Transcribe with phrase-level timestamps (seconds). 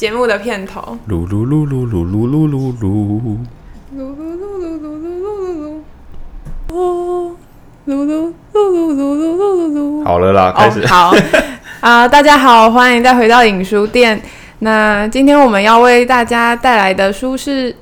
[0.00, 0.96] 节目的片头。
[1.10, 4.32] 噜噜噜噜噜噜噜噜噜噜噜噜
[7.84, 9.04] 噜噜噜
[9.36, 10.86] 噜噜好了啦，开始。
[10.86, 11.12] 好
[11.82, 14.18] 啊，大家好，欢迎再回到影书店。
[14.60, 17.70] 那今天我们要为大家带来的书是《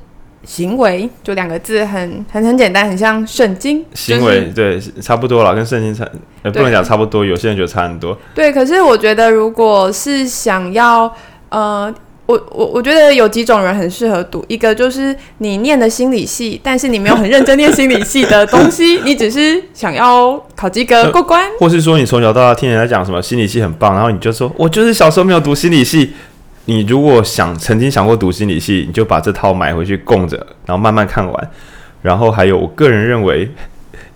[0.42, 2.00] 行为》，就两个字很，
[2.32, 3.84] 很很很简单，很像圣经。
[3.94, 6.04] 行为对，差不多了，跟圣经差，
[6.42, 8.18] 呃，不能讲差不多，有些人觉得差很多。
[8.34, 11.14] 对，可是我觉得，如果是想要，
[11.50, 11.94] 呃。
[12.28, 26.12] 我我我觉得有几种人很适合读，一个就是你念的心理系，但是你没有很认真念心理系的东西，你只是想要考及格 过关，或是说你从小到大听人家讲什么心理系很棒，然后你就说我就是小时候没有读心理系。
[26.66, 30.36] 你如果想曾经想过读心理系，你就把这套买回去供着，
[30.66, 31.50] 然后慢慢看完。
[32.02, 33.50] 然后还有，我个人认为。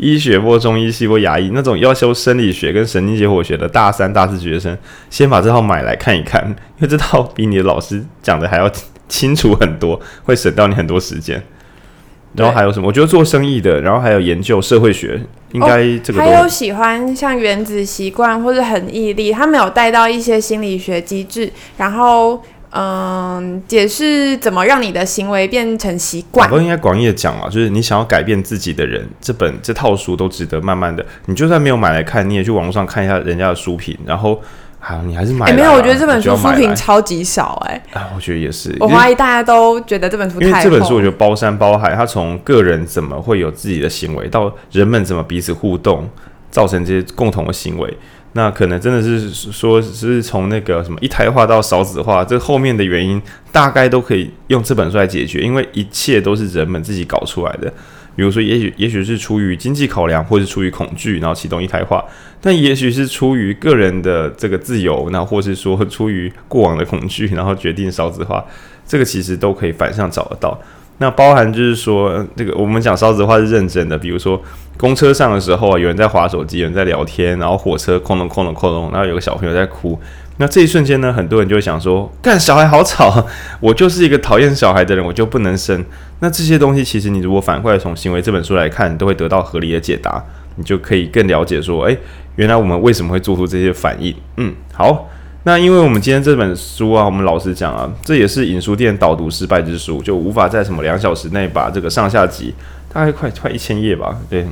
[0.03, 4.77] 医学或中医系或牙医那种要修生理学跟神经解剖学的大三、大四学生，
[5.09, 8.69] 先把这套买来看一看，因为这套比你的老师讲的还要
[9.09, 11.41] 清楚很多，会省掉你很多时间。
[12.35, 12.89] 然后还有什么？
[12.89, 15.21] 我觉得做生意的，然后还有研究社会学，
[15.53, 22.43] 应该这个还有喜欢像原子习惯或者很毅力，他们有带到一些心理学机制，然后。
[22.75, 26.51] 嗯，解释怎么让你的行为变成习惯。
[26.51, 31.05] 我应该广义的讲啊，就是你想要改变自己的人，这本这套书都值得慢慢的。
[31.27, 34.41] 你就算没有买来看，你也去网络上看一下人家的书评，然后
[34.81, 35.47] 啊，你还是买。
[35.47, 38.01] 哎、欸，没有，我觉得这本书书评超级少哎、欸。
[38.01, 38.75] 啊，我觉得也是。
[38.81, 40.47] 我怀疑大家都觉得这本书太。
[40.47, 46.09] 因为这本书我觉得包山包海，它从个人怎么会有自己的行为，到人们怎么彼此互动，
[46.51, 47.99] 造成这些共同的行为。
[48.35, 57.73] 那可能真的是说，是从那个什么一胎化到少子化，这后面的原因大概都可以用这本书来解决，因为一切都是人们自己搞出来的。
[58.15, 61.99] 比如说，也许也许是出于经济考量，或是出于恐惧，然后启动一胎化；
[62.43, 68.45] 但也许是出于个人的这个自由，那或是说出于过往的恐惧，然后决定少子化。
[68.87, 70.61] 这个其实都可以反向找得到。
[70.99, 74.41] 那包含就是说，这个我们讲少子话是认真的，比如说
[74.77, 79.99] 公车上的时候，有人在划手机，有人在聊天，然后火车哐隆哐隆哐隆，然后有个小朋友在哭。
[80.39, 83.27] 那这一瞬间呢，很多人就会想说，干小孩好吵，
[83.61, 85.85] 我就是一个讨厌小孩的人，我就不能生。
[86.21, 90.23] 那这些东西其实你如果反过来从行为这本书来看，都会得到合理的解答，
[90.57, 91.99] 你就可以更了解说，诶，
[92.37, 94.15] 原来我们为什么会做出这些反应。
[94.37, 95.09] 嗯，好。
[95.45, 102.55] 那因为我们今天这本书啊，我们老实讲啊，这也是影书店导读失败之书，就无法在什么两小时内把这个上下集
[102.93, 104.45] 大概快快一千页吧，对，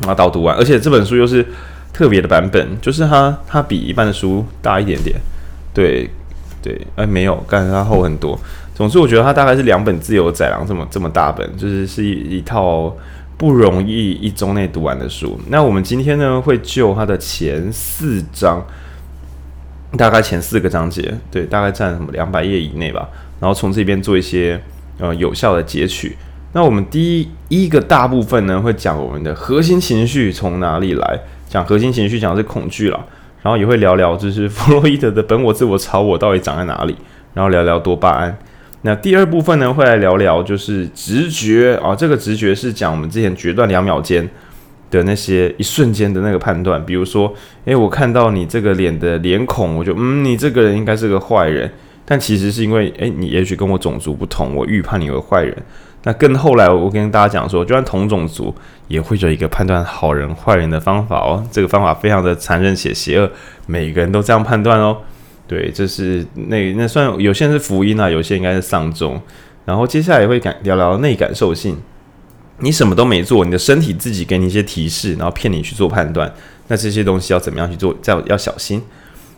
[0.00, 0.56] 把它导读完。
[0.56, 1.44] 而且这本书又是
[1.92, 5.20] 特别的版本，就是它它比一般的书大一点点，
[5.74, 6.08] 对
[6.62, 8.38] 对，哎、没有，但是它厚很多。
[8.74, 12.90] 总之我觉得它大概是两本自由载廊这么这么大本，就是是一一套
[13.36, 15.38] 不容易一周内读完的书。
[15.48, 18.64] 那我们今天呢会就它的前四章。
[19.96, 23.08] 大概前四个章节，对，大概占什么两百页以内吧。
[23.40, 24.60] 然后从这边做一些
[24.98, 26.16] 呃有效的截取。
[26.52, 33.04] 那我们第一个大部分呢，会讲我们的核心情绪从哪里来，讲核心情绪讲的是恐惧啦。
[33.42, 36.96] 然后也会聊聊就是 弗洛伊德的本我、自我、超我到底长在哪里，
[37.34, 38.36] 然后聊聊多巴胺。
[38.82, 44.28] 那第二部分呢，会来聊聊就是直觉啊，这个直觉是讲我们之前决断两秒间。
[44.90, 47.32] 的那些一瞬间的那个判断，比如说，
[47.64, 51.70] 诶，我看到你这个脸的脸孔，我就嗯，你这个人应该是个坏人。
[52.08, 55.56] 但其实是因为，诶，你也许跟我种族不同，我预判你为坏人。
[56.04, 58.54] 那更后来，我跟大家讲说，就算同种族，
[58.86, 61.44] 也会有一个判断好人坏人的方法哦。
[61.50, 63.28] 这个方法非常的残忍且邪恶，
[63.66, 64.98] 每个人都这样判断哦。
[65.48, 69.20] 对，这是那那算有些人是福音啊，有些应该是丧钟。
[69.64, 71.76] 然后接下来会感聊聊内感受性。
[72.60, 76.32] 你什么都没做，你的身体自己给你一些提示，然后骗你去做判断。
[76.68, 77.94] 那这些东西要怎么样去做？
[78.06, 78.82] 要要小心。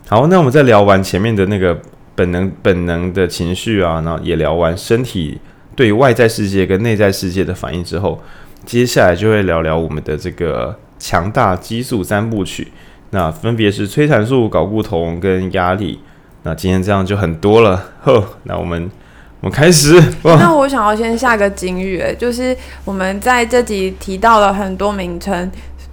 [0.09, 1.77] 好，那我们在聊完前面的那个
[2.15, 5.39] 本能本能的情绪啊，然后也聊完身体
[5.75, 8.23] 对外在世界跟内在世界的反应之后，
[8.65, 12.69] 接下来就会聊聊我们的这个强大激素三部曲。
[13.11, 15.99] 那分别是催产素、睾固酮跟压力。
[16.45, 17.93] 那今天这样就很多了。
[18.03, 18.91] 呵，那我们。
[19.41, 20.03] 我们开始。
[20.25, 25.51] 那我想要先下个金语，就是我们在这集提到了很多名称，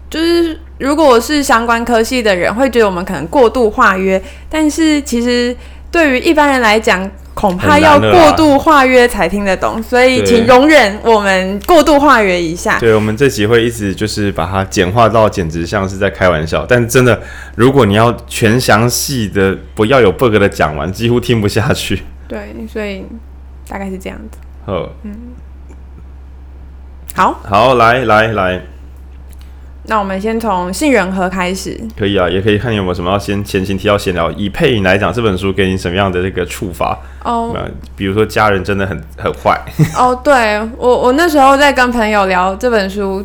[0.09, 5.56] 就是如果是相关科系的人会觉得我们可能过度化约，但是其实
[5.92, 12.80] 对于一般人来讲，恐怕要过度化约才听得懂，所以请容忍我们过度化约一下。
[12.80, 17.21] 对，我们这集会一直就是把它简化到简直像是在开玩笑，但真的，
[17.56, 22.01] 如果你要全详细的不要有 bug 的讲完，几乎听不下去。
[22.27, 23.06] 对，所以。
[23.67, 24.39] 大概是这样子。
[24.65, 25.15] 好，嗯，
[27.13, 28.62] 好，好，来来来，
[29.83, 31.79] 那我们先从杏仁核开始。
[31.95, 34.31] 可以啊，也可以看你有没有什么要先前行提要闲聊。
[34.31, 36.97] 以配音来讲，这本书给你什么样的这个触发？
[37.23, 37.57] 哦、oh.，
[37.95, 39.59] 比如说家人真的很很坏。
[39.95, 43.23] 哦、oh,，对我我那时候在跟朋友聊这本书，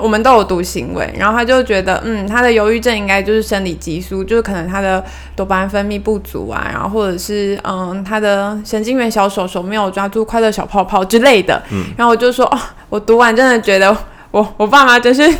[0.00, 5.04] 我们都有读行为，然后他就觉得，嗯，他的忧郁症应该就是生理激素，就是可能他的
[5.34, 11.62] 多巴胺分泌不足啊，然后或者是嗯，他的神经元小手手没有抓住快乐小泡泡之类的。
[11.70, 13.96] 嗯，然后我就说，哦，我读完真的觉得
[14.30, 15.32] 我我爸妈真是。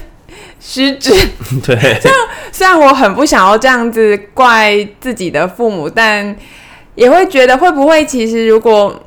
[0.58, 1.12] 失职，
[1.64, 2.19] 对，这样
[2.50, 6.34] 虽然我很不想要这样子怪自己的父母，但
[6.94, 9.00] 也会觉得会不会其实如果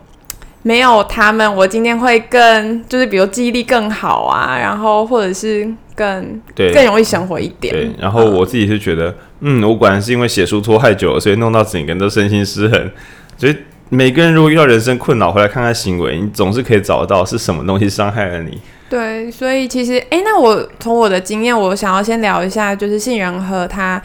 [0.61, 7.73] 没有他们，我今天会更就是比如记忆力更好啊，然后或者是更对更容易生活一点。
[7.73, 12.91] 对，然后我自己是觉得，嗯，我果然是因为写书拖太久了，所以弄到整个人都身心失衡。
[13.37, 13.55] 所以
[13.87, 18.59] 每个人如果遇到人生困扰，回来看看行为，你总是可以找到是什么东西伤害了你。
[18.89, 24.01] 对，所以其实，哎，那我从我的经验，我想要先聊一下，就是杏仁核它，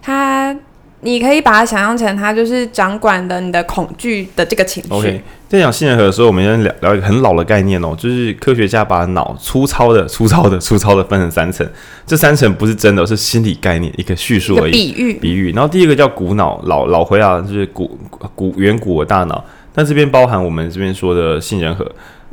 [0.00, 0.56] 它，
[1.02, 4.90] 你可以把它想象成它就是掌管的你的恐惧的这个情绪。
[4.90, 11.66] OK，在讲杏仁核的时候，我们先聊聊一个很老的概念哦，就是科学家把脑粗糙的、粗糙的、粗糙的分成三层，
[12.06, 15.52] 这三层不是真的，是心理概念，一个叙述而已，比喻，比喻。
[15.52, 17.98] 然后第一个叫古脑，老老回啊，就是古
[18.34, 19.42] 古远古的大脑，
[19.74, 21.84] 那这边包含我们这边说的杏仁核，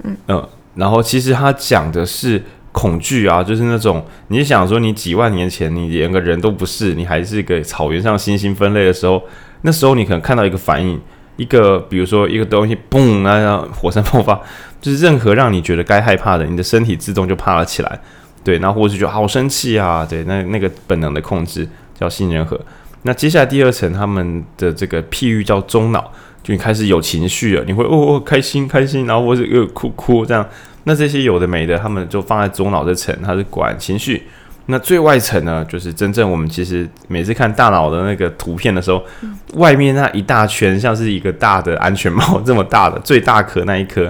[0.03, 0.37] 嗯嗯。
[0.37, 2.39] 呃然后其实它讲的是
[2.71, 9.21] 恐惧啊，就是那种你想说你几万年前你连个人都不是，你还是一个草原上猩猩分类的时候，
[9.61, 10.99] 那时候你可能看到一个反应，
[11.37, 14.39] 一个比如说一个东西嘣啊，火山爆发，
[14.79, 17.99] 就是任何让你觉得该害怕的，你的身体自动就怕了起来，
[18.43, 21.67] 对，然后或者就好生气啊，对，那那个本能的控制
[21.99, 22.59] 叫杏仁核。
[23.03, 26.11] 那接下来第二层他们的这个譬喻叫中脑。
[26.43, 30.47] 就你开始有情绪了，你会哦哦开心开心，然后或者又哭哭这样。
[30.87, 34.25] 那这些有的没的，他们就放在中脑这层，它是管情绪。
[34.67, 44.09] 那最外层呢，就是真正我们其实每次看大脑的那个图片的时候，嗯、外面那一大圈像是一个大的安全帽这么大的最大壳那一颗，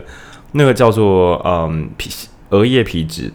[0.52, 2.12] 那个叫做嗯皮
[2.50, 3.34] 额叶皮质。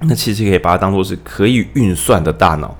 [0.00, 2.76] 那其实可以把它当做是可以运算的大脑，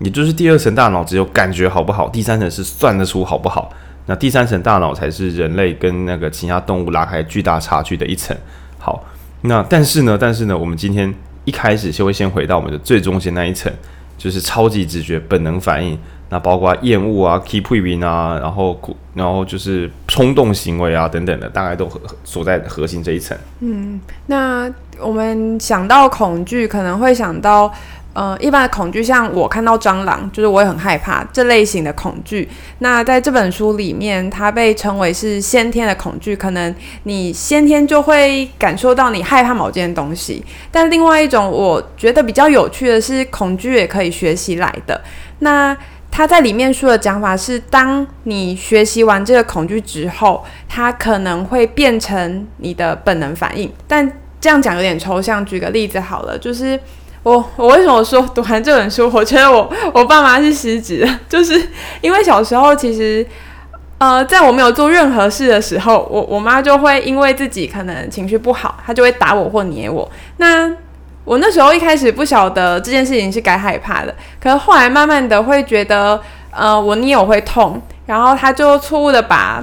[0.00, 3.72] 也就是第二层大脑只有感觉好不好，第三层是算得出好不好。
[4.04, 8.36] 那第三层大脑才是人类跟那个其他动物拉开巨大差距的一层。
[8.78, 9.04] 好，
[9.42, 11.14] 那但是呢，但是呢，我们今天
[11.44, 13.72] 一开始就会先回到我们的最中间那一层，
[14.18, 15.98] 就是超级直觉本能反应。
[16.28, 18.78] 那包括厌恶啊、keep win 啊，然后
[19.14, 21.90] 然后就是冲动行为啊等等的，大概都
[22.22, 23.36] 所在核心这一层。
[23.58, 27.72] 嗯，那我们想到恐惧，可能会想到。
[28.12, 32.48] 呃，一般的恐惧，像我看到蟑螂，就是我也很害怕这类型的恐惧。
[32.80, 36.74] 那在这本书里面，它被称为是先天的恐惧，可能
[37.04, 40.44] 你先天就会感受到你害怕某件东西。
[40.72, 45.00] 但另外一种，我觉得比较有趣的是，恐惧也可以学习来的。
[45.38, 45.76] 那
[46.10, 53.72] 他在里面说的讲法是，当你学习完这个恐惧之后，它可能会变成你的本能反应。
[53.86, 54.10] 但
[54.40, 56.76] 这样讲有点抽象，举个例子好了，就是。
[57.22, 61.60] 我我为什么说读完这本书，我觉得我 我爸妈是失职， 就是
[62.00, 63.26] 因为小时候其实，
[63.98, 70.10] 呃，在我没有做任何事的时候，我我妈就会因为自己可能情绪不好，她就会打我或捏我。
[70.38, 70.74] 那
[71.24, 76.18] 我那时候一开始不晓得这件事情是该害怕的，可是后来慢慢的会觉得，
[76.50, 79.62] 呃，我捏我会痛，然后她就错误的把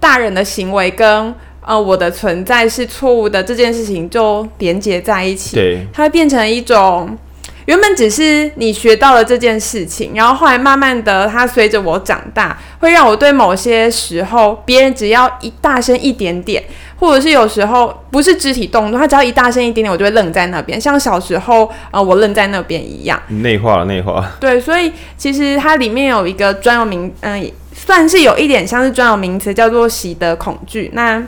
[0.00, 1.34] 大人的行为跟。
[1.66, 7.16] 呃，我的存在是错误的，这件事情就连接在一起，对，它会变成一种
[7.66, 16.62] 原本只是你学到了这件事情，然后后来慢慢的，它随着我长大，会让我对某些时候，别人只要一大声一点点，
[16.96, 24.32] 或者是有时候不是肢体动作，他只要一大声一点点，我就会愣在那边，像小时候呃，我愣在那边一样，内化了内化。
[24.38, 30.90] 对，所以其实它里面有一个专有名，嗯、呃，算是有一点像是专有名词，叫做习得恐惧。
[30.92, 31.22] 那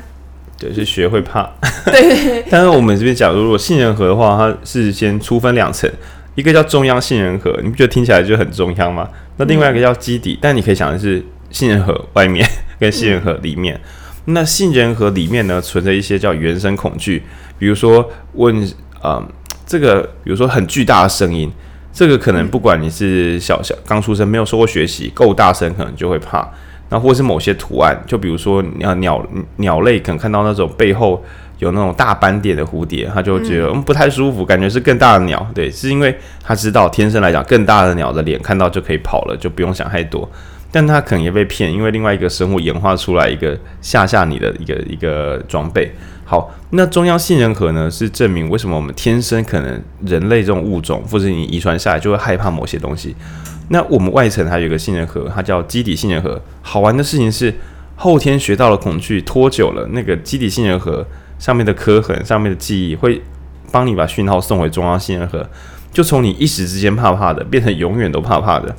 [0.58, 1.50] 对，是学会怕。
[1.86, 5.90] 对， 但是我们这边假如如果杏仁核的话，它是先粗分两层，
[6.34, 9.08] 一个叫中央杏仁核，你不觉得听起来就很中央吗？
[9.36, 12.48] 那另外一个叫基底，嗯、但你可以想的是杏仁核外面
[12.80, 13.78] 跟杏仁核里面。
[14.24, 17.22] 嗯、那杏仁核里面呢，存着一些叫原生恐惧，
[17.58, 18.66] 比如说问，
[19.04, 19.28] 嗯，
[19.66, 21.52] 这个比如说很巨大的声音，
[21.92, 26.50] 这个可能不管你是小小刚出生没有受过学习，够大声可能就会怕。
[26.88, 29.26] 然后或是某些图案，就比如说鸟鸟
[29.56, 31.22] 鸟类，可能看到那种背后
[31.58, 35.46] 有那种大斑点的蝴蝶，它就觉得嗯不太舒服，感觉是更大的鸟。
[35.54, 40.28] 对，是因为它知道天生来讲更大的鸟的脸看到就可以跑了，就不用想太多。
[40.70, 45.90] 但它可能也被骗，因为另外一个生物演化出来一个吓吓你的一个一个装备。
[46.24, 53.14] 好，那中央杏仁核呢，是证明为什么我们天生可能人类这种物种，或者你遗传下来就会害怕某些东西。
[53.68, 56.40] 那我们外层还有一个杏仁核，它叫基底杏仁核。
[56.62, 57.52] 好玩的事情是，
[57.96, 61.04] 后天学到了恐惧，拖久了，那个基底杏仁核
[61.38, 63.20] 上面的刻痕、上面的记忆，会
[63.72, 65.44] 帮你把讯号送回中央杏仁核，
[65.92, 68.74] 就从你一时之间怕怕的，变成永远都怕怕的。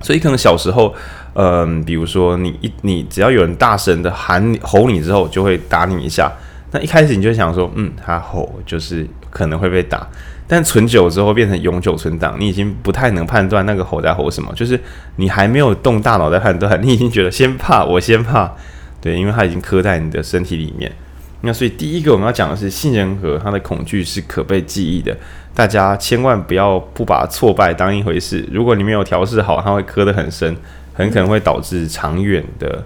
[0.00, 0.94] 所以可能小时候，
[1.32, 6.30] 嗯、呃，比如说你一你只要有人大声的喊你吼你之后，就会打你一下。
[6.72, 10.06] 那一开始你就想说，嗯，他吼就是可能会被打，
[10.46, 14.78] 但存久之后变成永久存档，你已经不太能判断那个吼在吼什么，就是
[15.16, 18.52] 你还没有动大脑在判断， 你已经觉得先怕我先怕，
[19.00, 20.92] 对，因为它已经刻在你的身体里面。
[21.40, 25.14] 那所以第一个我们要讲的是杏仁核，它的恐惧是可被记忆的，
[25.54, 28.48] 大家千万不要不把挫败当一回事。
[28.50, 30.56] 如果你没有调试好，它会磕得很深，
[30.94, 32.82] 很可能会导致长远的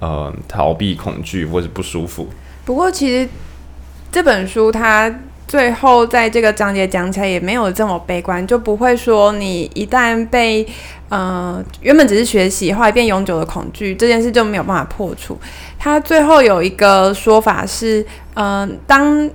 [0.00, 2.28] 呃逃避恐惧或是不舒服。
[2.66, 3.26] 不过，其实
[4.10, 5.10] 这本书它
[5.52, 10.66] 最后在这个章节讲起来也没有这么悲观，就不会说你一旦被
[11.10, 15.38] 呃原本只是学习，后来变永久的恐惧这件事就没有办法破除。
[15.78, 19.28] 它最后有一个说法是，嗯、当。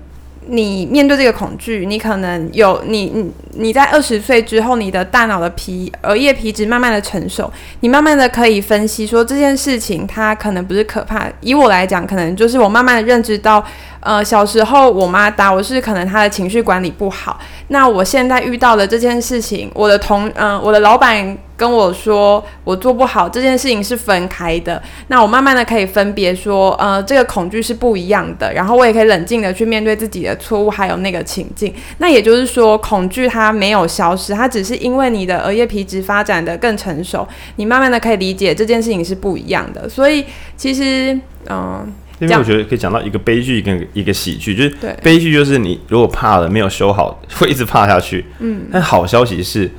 [0.49, 11.27] 你面对这个恐惧，你可能有你你你在二十岁之后，你的大脑的皮额叶皮质慢慢的成熟，你慢慢的可以分析说这件事情它可能不是可怕。
[11.41, 13.61] 以我来讲，可能就是我慢慢的认知到。
[13.99, 17.39] 呃，小时候我妈打我是可能她的情绪管理不好。
[17.69, 24.81] 那我现在遇到的这件事情，我的同嗯、呃，我的老板跟我说我做不好这件事情是分开的。
[25.07, 28.53] 那我慢慢的可以分别说，呃，这个恐惧是不一样的。
[28.53, 31.73] 然后我也可以冷静的去面对自己的错误，还有那个情境。
[31.97, 37.27] 那也就是说，恐惧它没有消失，它只是因为你的额叶皮质发展的更成熟，
[37.57, 39.89] 你慢慢的可以理解这件事情是不一样的。
[39.89, 40.25] 所以
[40.55, 41.85] 其实，嗯、
[42.19, 48.25] 因为我觉得可以讲到一个悲剧跟一个喜剧，就是悲剧就是你如果怕了没有修好，会一直怕下去。
[48.39, 49.69] 嗯，但好消息是，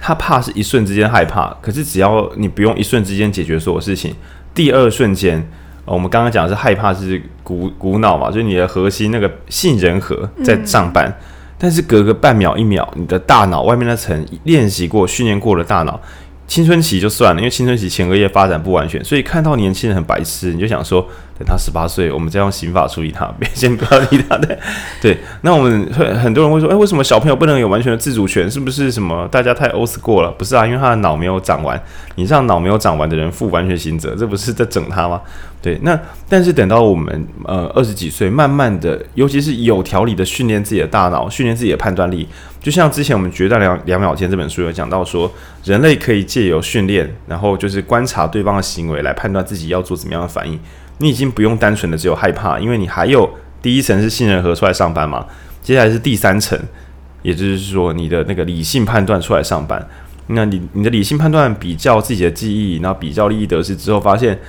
[0.00, 4.12] 他怕是一瞬之间害怕，可是只要你不用一瞬之间解决所有事情，
[4.52, 5.38] 第二瞬间，
[5.84, 11.14] 呃，我们刚刚讲的是害怕是股股脑嘛，就是你的核心那个杏仁核在上班，嗯，
[11.58, 16.00] 但是隔个半秒一秒，你的大脑外面那层练习过、训练过的大脑。
[16.46, 24.36] 青春期就算了，因为青春期前额叶发展不完全，所以看到年轻人很白痴，你就想说，等他十八岁，我们再用刑法处理他，别 先不要理他。
[24.38, 24.56] 对，
[25.00, 25.18] 对。
[25.42, 28.48] 那我们会很多人会说，哎，为什么小朋友不能有完全的自主权？
[28.48, 30.30] 是不是什么大家太 old school 了？
[30.30, 31.80] 不是啊，因为他的脑没有长完，
[32.14, 35.20] 你让脑没有长完的人负完全刑责，这不是在整他吗？
[35.60, 35.76] 对。
[35.82, 35.98] 那
[36.28, 42.28] 但是等到我们呃二十几岁，慢慢的，尤其是有条理的训练自己的大脑，训练自己的判断力。
[42.60, 45.30] 就像之前我们《决断两两秒间》这本书有讲到说，
[45.64, 50.58] 人类可以借由训练，然后就是观察对方的行为来判断自己要做怎么样的反应。
[51.04, 53.28] 你已经不用单纯的只有害怕，因为你还有
[53.60, 55.26] 第一层是信任核出来上班嘛，
[55.62, 56.58] 接下来是第三层，
[57.20, 59.86] 也就是说你的那个理性判断出来上班。
[60.28, 64.40] 那你你的理性判断比较自己的记忆，然后比较利益得失之后，发现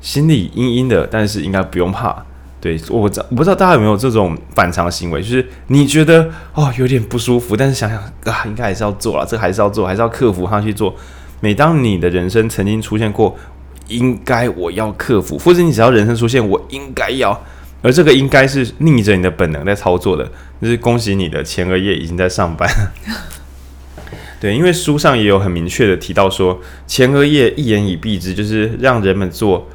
[0.00, 2.24] 心里阴阴的，但是应该不用怕。
[2.60, 10.92] 对，我知我不知道大家有没有这种反常行为，就是你觉得哦有点不舒服，但是想想啊，应该还是要做了，这还是要做，还是要克服它去做。
[11.38, 13.36] 每当你的人生曾经出现过
[13.92, 17.44] 应该我要克服，或者你只要人生出现我应该要，
[17.82, 20.28] 而这个应该是逆着你的本能在操作的，
[20.60, 22.68] 就是恭喜你的前额叶已经在上班。
[24.40, 29.68] 对，因为书上也有很明确的提到说，前额叶一言以蔽之，就是让人们做。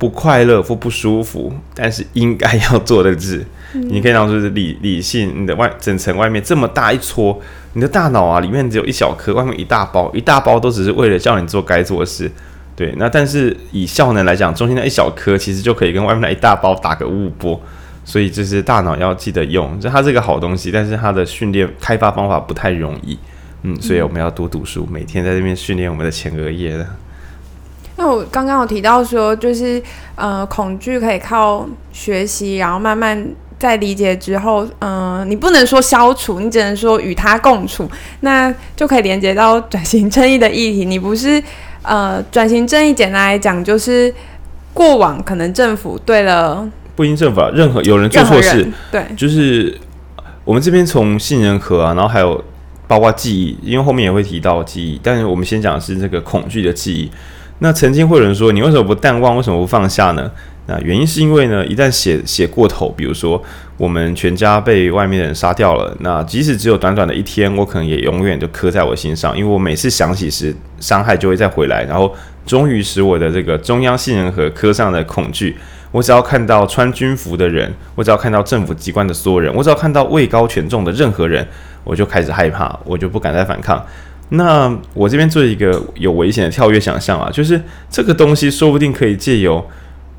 [0.00, 5.42] 不快乐或不舒服，但是应该要做的事，嗯、你可以当做是理理性。
[5.42, 7.36] 你的外整层外面这么大一撮，
[7.72, 12.30] 你的大脑啊里面只有一小颗，外面一大包，一大包都只是为了叫你做该做的事。
[12.78, 17.60] 对，那但是以效能来讲，中心那一小颗其实就可以跟外面那一大包打个五五波。
[18.04, 23.18] 所以就是大脑要记得用，就它是个好东西，但是它的训练开发方法不太容易。
[23.64, 26.86] 嗯，所以我们要多读书，每天在这边训练我们的前额叶的。
[27.96, 29.82] 那我刚刚有提到说，就是
[30.14, 40.86] 呃，恐惧可以靠学习，然后慢慢在理解之后，嗯、呃，你不能说消除，你只能说与它共处，那就可以连接到转型正义的议题。
[40.86, 41.42] 你不是
[41.88, 44.14] 呃，转型正义简单来讲，就是
[44.74, 49.74] 过往可能政府对了，不一定政府啊，任何有人做错事，对，就是
[50.44, 52.44] 我们这边从杏仁核啊，然后还有
[52.86, 57.10] 包括记忆，因为后面也会提到记忆，但是我们先讲的是这个恐惧的记忆。
[57.60, 59.34] 那曾经会有人说，你为什么不淡忘？
[59.36, 60.30] 为什么不放下呢？
[60.70, 63.42] 那原因是因为呢，一旦写写过头，比如说
[63.78, 75.56] 我们全家被外面的人杀掉了，那即使只有短短的一天，我可能也永远就刻在我心上，因为我每次想起时，伤害就会再回来，然后终于使我的这个中央杏仁核磕上的恐惧。
[75.90, 81.48] 我只要看到穿军服的人，我只要看到政府机关的所有人，我只要看到位高权重的任何人，
[81.82, 83.82] 我就开始害怕，我就不敢再反抗。
[84.28, 87.58] 那我这边做一个有危险的跳跃想象啊，就是
[87.88, 89.66] 这个东西说不定可以借由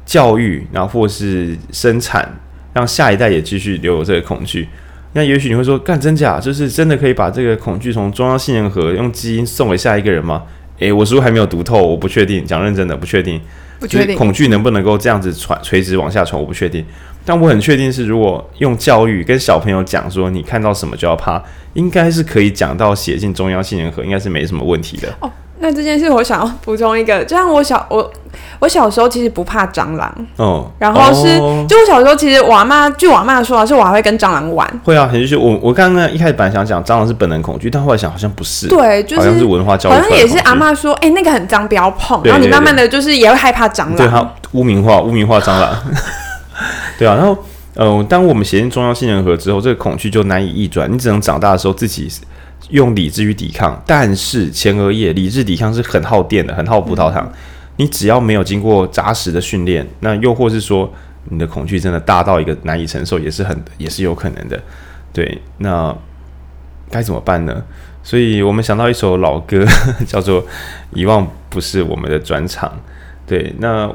[0.09, 2.27] 教育，然后或是生产，
[2.73, 4.67] 让下一代也继续留有这个恐惧。
[5.13, 6.39] 那也许你会说，干真假？
[6.39, 10.41] 就是真的可以把这个恐惧从中央杏仁核用基因送给下一个人吗？
[10.79, 12.43] 诶，我书还没有读透，我不确定。
[12.43, 13.39] 讲认真的，不确定。
[13.79, 16.83] 不确定恐惧能不能够这样子传垂直往下传，我不确定。
[17.23, 21.39] 但我很确定是，如果用教育跟小朋友讲说，你看到什么就要怕，
[21.75, 25.13] 应该是可以讲到写进中央杏仁核，应该是没什么问题的。
[25.19, 28.09] 哦，那这件事我想要补充一个，就像我小我
[28.59, 34.81] 我小时候其实不怕蟑螂哦，然后是、哦、就我小时候其实我阿妈据我阿妈说啊，是我还会跟蟑螂玩。
[34.83, 42.21] 会啊，很就是我我刚刚一开始本来想讲蟑螂是本能恐惧，但后来想好像不是，对，就是、好像是文化教育，好像也是阿妈说，哎、欸，那个很脏，不要碰。
[42.23, 45.75] 然后你慢慢的就是也会害怕蟑螂，对，它污名化污名化蟑螂，
[46.97, 47.37] 对啊，然后。
[47.75, 50.91] 呃，当我们写进中央杏仁核之后，这个恐惧就难以逆转。
[50.91, 52.11] 你只能长大的时候自己
[52.69, 53.81] 用理智去抵抗。
[53.87, 57.31] 但是前额叶理智抵抗是很耗电的，很耗葡萄糖。
[57.77, 60.93] 你只要没有经过扎实的训练，那又或是说
[61.25, 64.61] 你的恐惧真的大到一个难以承受，也是很也是有可能的。
[65.13, 65.95] 对，那
[66.89, 67.63] 该怎么办呢？
[68.03, 69.65] 所以我们想到一首老歌，
[70.05, 70.41] 叫做
[70.93, 72.69] 《遗忘不是我们的专长》。
[73.25, 73.89] 对，那。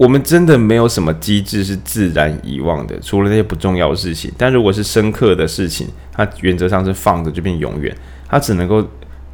[0.00, 4.32] 我们真的没有什么机制是自然遗忘的，除了那些不重要的事情。
[4.38, 7.94] 但如果是深刻的事情，它原则上是放着就变永远，
[8.26, 8.82] 它只能够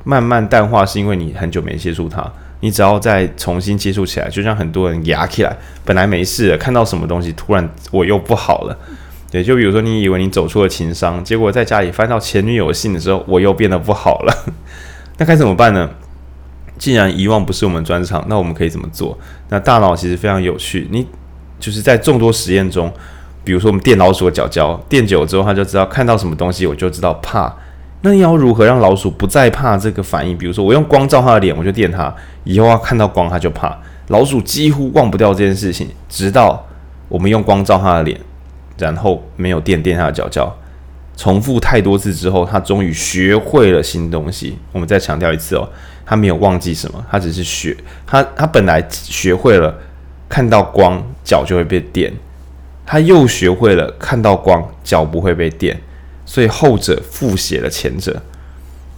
[0.02, 2.28] 慢慢淡化，是因为你很久没接触它。
[2.58, 8.76] 你只要再重新接触起来，就像很多人压起来，本来没事了，看到什么东西突然我又不好了。
[9.30, 14.34] 对，就比如说你以为你走出了情伤，结果在家里翻到前女友信的时候，我又变得不好了。
[15.18, 15.88] 那该怎么办呢？
[16.78, 19.16] 既然遗忘不是我们专长，那我们可以怎么做？
[19.48, 21.06] 那大脑其实非常有趣，你
[21.58, 22.92] 就是在众多实验中，
[23.42, 27.54] 比如说我们电老鼠的脚脚，电久之后，它就知道看到什么东西，我就知道怕。
[28.02, 30.36] 那你要如何让老鼠不再怕这个反应？
[30.36, 32.14] 比如说我用光照它的脸，我就电它，
[32.44, 33.76] 以后它看到光它就怕。
[34.08, 36.64] 老鼠几乎忘不掉这件事情，直到
[37.08, 38.20] 我们用光照它的脸，
[38.78, 40.54] 然后没有电电它的脚脚，
[41.16, 44.58] 重复太多次之后，它终于学会了新东西。
[44.70, 45.68] 我们再强调一次哦。
[46.06, 49.76] 他没有忘记什么，他只是学他他本来学会了
[50.28, 52.12] 看到光脚就会被电，
[52.86, 55.76] 他又学会了看到光脚不会被电，
[56.24, 58.22] 所以后者复写了前者。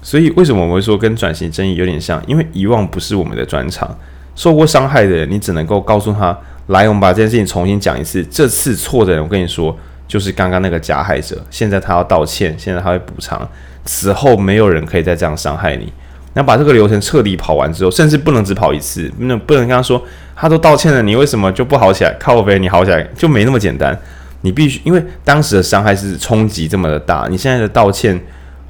[0.00, 2.22] 所以为什么我会说跟转型正义有点像？
[2.26, 3.98] 因为遗忘不是我们的专长。
[4.36, 8.24] 受过伤害的人，你只能够告诉他：来，我们把这件事情重新讲一次。
[8.30, 11.44] 这次错的人，我跟你说，就是刚刚那个加害者。
[11.50, 13.46] 现在他要道歉，现在他会补偿。
[13.84, 15.92] 此后没有人可以再这样伤害你。
[16.34, 20.00] 那把这个流程彻底跑完之后，甚至不能只跑一次，不能不能跟他说，
[20.36, 22.14] 他都道歉了，你为什么就不好起来？
[22.20, 23.98] 靠呗，你好起来就没那么简单。
[24.42, 28.20] 你必须因为当时的伤害是冲击这么的大，你现在的道歉，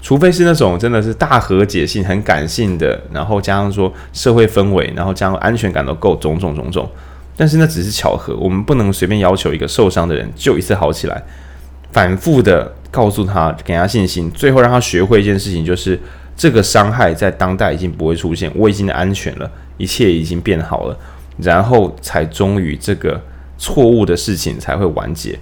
[0.01, 6.89] 除非是那种真的是大和解性、很感性的，然后加上说社会氛围，然后加上安全感都够，种种种种。
[7.37, 11.23] 但是那只是巧合，我们不能随便要求一个受伤的人就一次好起来，
[11.93, 16.01] 反复的告诉他，给他信心，最后让他学会一件事情，就是。
[16.39, 20.97] 这个伤害在当代已经不会出现，我已经安全了，一切已经变好了，
[21.37, 23.21] 然后才终于这个
[23.59, 25.37] 错误的事情才会完结。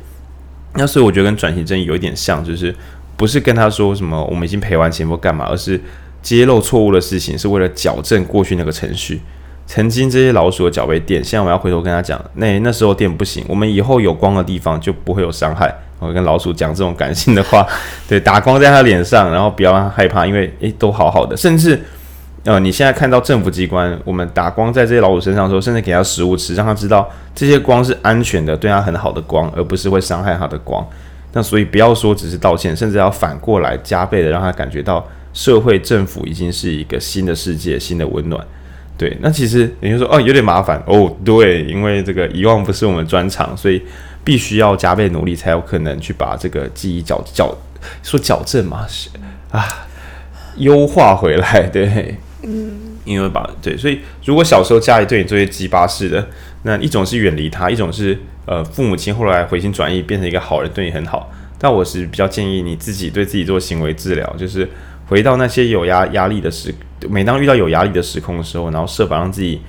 [0.73, 2.75] 那所以我觉得跟转型正义有一点像，就是
[3.15, 5.79] 不是跟他说什么我们已经赔完钱或干嘛，而是
[6.23, 9.21] 揭露错误的事情是为了矫正过去那个程序。
[9.67, 15.75] 曾经这些老鼠的脚被电，现在我要回头跟他讲，那那时候电不行，我们以后有光的地方就不会有伤害。
[15.99, 17.67] 我跟老鼠讲这种感性的话，
[18.07, 21.37] 对，打光在他脸上，然后不要让他害怕，因为诶都好好的。
[21.37, 21.83] 甚至，
[22.45, 30.87] 呃，你现在看到政府机关，我们打光在这些老鼠身上的时候，甚至给他食物吃，让他知道这些光是安全的，对他很好的光，而不是会伤害他的光。
[31.33, 38.39] 那所以不要说只是道歉，甚至要反过来加倍的让他感觉到社会政府已经是一个新的世界，新的温暖。
[38.99, 43.83] 对，那其实你就说哦有点麻烦哦，对，因为这个遗忘不是我们专长，所以。
[44.27, 47.57] 必须要加倍努力，才有可能去把这个记忆矫矫
[48.03, 49.09] 说矫正嘛，是
[49.53, 49.65] 啊，
[50.57, 52.73] 优化回来，对，嗯，
[53.05, 56.29] 因为把对，所以如果小时候家里对你做些鸡巴事的，
[56.65, 61.33] 那一种是远离他，一种是呃父母亲后来回心转意变成一个好人，对你很好。
[61.57, 64.69] 但我是比较建议你自己对自己做行为治疗，就是
[65.07, 66.75] 回到那些有压压力的时，
[67.09, 69.61] 每当遇到有压力的时空的时候，然后设法让自己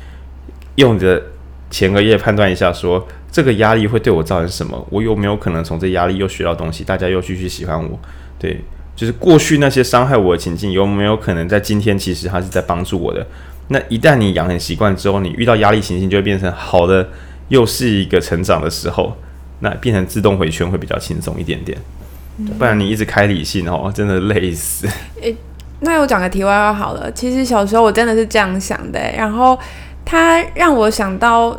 [0.76, 1.22] 用着
[1.70, 3.08] 前额叶判断一下说。
[3.30, 4.88] 这个压力会对我造成什么？
[4.90, 6.84] 我有没有可能从这压力又学到东西？
[6.84, 8.00] 大家又继续喜欢我？
[8.40, 8.62] 对，
[8.96, 13.28] 就是过去那些伤害我的情境，有没有可能在今天其实它是在帮助我的？
[13.68, 17.08] 那一旦你养成习惯之后，你遇到压力情境就会变成好的，
[17.50, 19.16] 又是一个成长的时候，
[19.60, 21.78] 那变成自动回圈会比较轻松一点点。
[22.58, 24.88] 不然你一直开理性哦，真的累死。
[25.80, 27.12] 那我讲个题外话好了。
[27.12, 29.58] 其实小时候我真的是这样想的，然后
[30.06, 31.58] 他让我想到。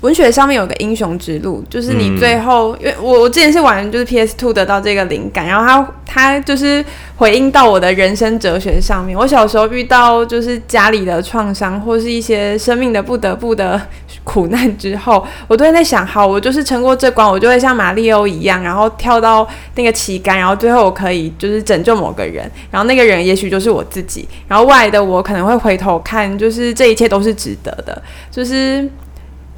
[0.00, 6.82] 文学上面有个英雄之路，就是你最后，因为我我之前是玩就是 PS Two 得到这个灵感，然后他他就是
[7.16, 9.16] 回应到我的人生哲学上面。
[9.16, 13.80] 我小时候遇到就是家里的创伤或是一些生命的不得不的
[14.24, 28.88] 苦难之后，我都会在想，好，我就是撑过这关，我就会像马里欧一样，然后跳到那个旗杆，然后最后我可以就是拯救某个人，然后那个人也许就是我自己，然后未来的我可能会回头看，就是这一切都是值得的，就是。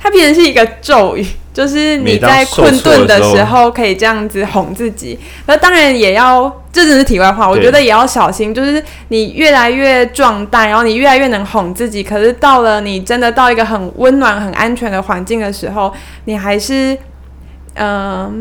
[0.02, 5.16] 它变成是一个咒语， 就是你在困顿的时候可以这样子哄自己。
[5.46, 7.48] 那当然也要，这只是题外话。
[7.48, 12.02] 我觉得也要小心，就是你越来越壮大，然后你越来越能哄自己。
[12.02, 15.92] 可是到了你真的到一个很温暖、很安全的环境的时候，
[16.24, 16.98] 你还是，
[17.74, 18.32] 嗯、呃，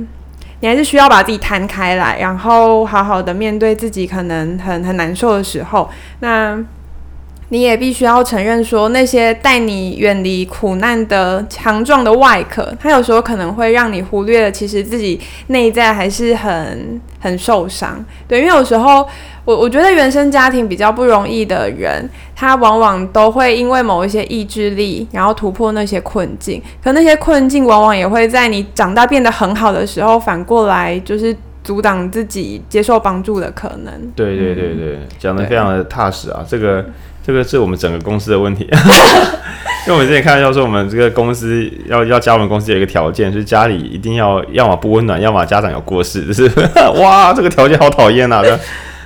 [0.61, 5.87] 你还是需要把自己摊开来，然后好好的面对自己可能很很难受的时候。
[6.21, 6.57] 那。
[7.51, 18.03] 你也必须要承认，说那些带你远离苦难的强壮的外壳，它有时候可能会让你忽略了，其实自己内在还是很很受伤。
[18.25, 19.05] 对，因为有时候
[19.43, 26.61] 我我觉得原生家庭比较不容易的人，他往往都会因为某一些意志力，然后突破那些困境。
[26.81, 31.35] 可那些困境往往也会在你长大变得很好的时候，反过来就是
[31.65, 33.93] 阻挡自己接受帮助的可能。
[34.15, 36.85] 对对对对，讲的非常的踏实啊，这个。
[37.25, 38.67] 这个是我们整个公司的问题，
[39.85, 46.51] 因为我们之前开玩笑说，我们这个公司要要加我们公司有一个条件，就是家里一定要要么不温暖，要么家长有过世，就是
[47.01, 48.41] 哇，这个条件好讨厌啊！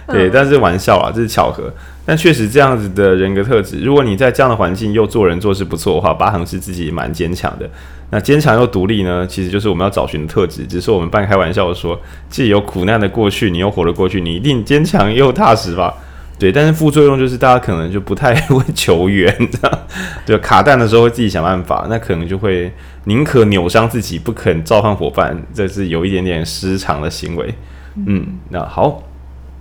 [0.07, 1.73] 对，但是玩笑啊，这是巧合。
[2.05, 7.67] 但确实这样子的人格特质，如果你在这样的环境又做人做事不错的话，八成是自己蛮坚强的。
[8.11, 10.63] 那坚强又独立呢，其实就是我们要找寻的特质。
[10.67, 11.99] 只是我们半开玩笑的说，
[12.29, 15.91] 既有苦难的过去，你又活得过去，你一定坚强又踏实吧？
[16.37, 19.79] 对，但是副作用就是大家可能就不太 会求援，这样
[20.25, 22.69] 对，卡弹的时候会自己想办法，那可能就会
[23.05, 27.55] 宁可扭伤自己，不肯召唤伙伴，这是有一点点失常的行为。
[28.05, 29.01] 嗯，那好，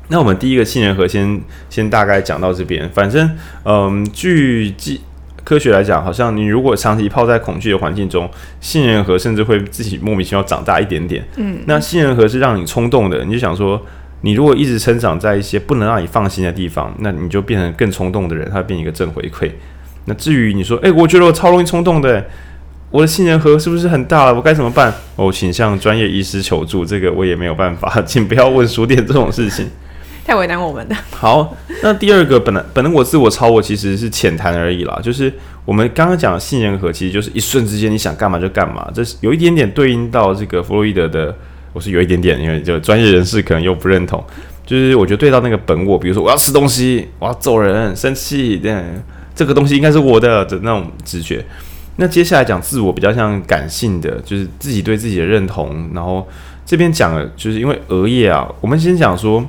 [0.08, 2.90] 那我们第一个杏仁核先先大概讲到这边。
[2.90, 3.30] 反正，
[3.64, 5.00] 嗯，据记
[5.44, 8.28] 科学来讲，好像你如果长期泡在恐惧的环境中，
[8.60, 11.24] 杏仁核甚至会自己莫名其妙长大一点点。
[11.36, 13.80] 嗯，那杏仁核是让你冲动的，你就想说。
[14.24, 19.50] 你如果一直生长在一些不能让你放心的地方，那你就变成更冲动的人，他会变一个正回馈。
[20.06, 22.24] 那至于你说，诶，我觉得我超容易冲动的，
[22.90, 24.34] 我的杏仁核是不是很大了？
[24.34, 24.90] 我该怎么办？
[25.16, 29.68] 哦请向专业医师求助，这个我也没有办法， 请不要问书店这种事情，
[30.26, 30.96] 太为难我们了。
[31.10, 35.30] 好，那第二个本来本来我自我超我其实是浅谈而已啦，就是
[35.66, 41.36] 我们刚刚讲的杏仁核，其实就是一瞬之间你想干嘛就干嘛，这是有一点点对应到这个弗洛伊德的。
[41.74, 44.24] 我是有一点点，因为就专业人士可能又不认同，
[44.64, 48.74] 就是我觉得对到那个本我，比如说我要吃东西，我要揍人，生气，对，
[49.34, 51.44] 这个东西应该是我的的那种直觉。
[51.96, 55.90] 那接下来讲自我，比较像感性的，就是自己对自己的认同。
[55.92, 56.26] 然后
[56.64, 59.44] 这边讲的就是因为额叶啊，我们先讲说，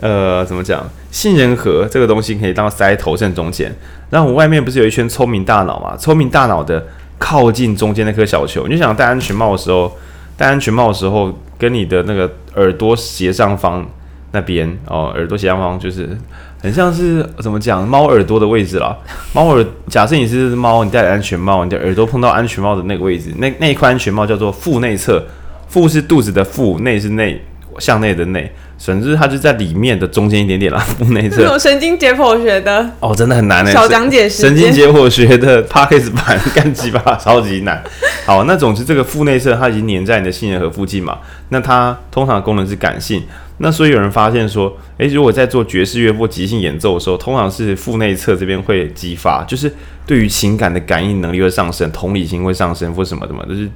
[0.00, 0.86] 呃，怎么讲？
[1.10, 3.74] 杏仁核这个东西可以当塞头正中间，
[4.10, 5.96] 然后我外面不是有一圈聪明大脑嘛？
[5.96, 6.86] 聪明大脑的
[7.18, 9.90] 靠近中间那颗小球，你就想戴安全帽的时候。
[10.36, 13.86] 戴安全帽的时候，跟你的那个耳朵斜上方
[14.32, 16.16] 那边哦，耳朵斜上方就是
[16.60, 18.96] 很像是怎么讲，猫耳朵的位置啦。
[19.32, 25.22] 猫耳，假设你是猫，你戴了安全帽，你的耳朵碰到安全帽的那个位置，那那一块安全帽叫做腹内侧，
[25.68, 27.40] 腹是肚子的腹，内是内，
[27.78, 28.50] 向内的内。
[28.76, 31.40] 甚至它就在里面的中间一点点啦，腹内侧。
[31.42, 33.72] 有神经解剖学的哦，真的很难诶。
[33.72, 37.82] 小讲解神经解剖学的 Podcast 版 干鸡巴，超级难。
[38.26, 41.18] 好，那总之这个腹内侧它已经粘在你的杏仁核附近嘛，
[41.50, 43.22] 那它通常的功能是感性。
[43.58, 49.72] 那所以有人发现说，诶，如果在做爵士乐或即兴演奏的时候，通常是腹内侧这边会激发，就是
[50.04, 53.70] 对于情感的感应能力会上升，同理心会上升或什么的嘛，就是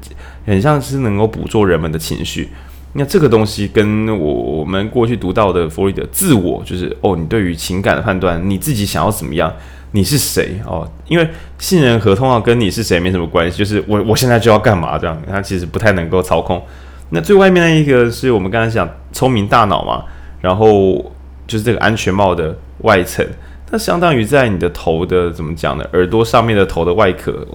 [0.45, 2.49] 很像是能够捕捉人们的情绪。
[2.95, 9.53] 那这个东西跟我我们过去读到的弗洛伊德自我，就是哦，你对于情感的判断，你自己想要怎么样，
[9.93, 10.91] 你是谁哦？
[11.07, 16.61] 因为信任合同啊跟你是谁没什么关系，就是我我现在就要干嘛这样，它其实不太能够操控。
[17.11, 20.05] 那最外面那一个是我们刚才讲聪明大脑嘛，
[20.41, 20.95] 然后
[21.47, 23.25] 就是这个安全帽的外层，
[23.71, 25.85] 它相当于在你的头的怎么讲呢？
[25.93, 27.47] 耳朵上面的头的外壳，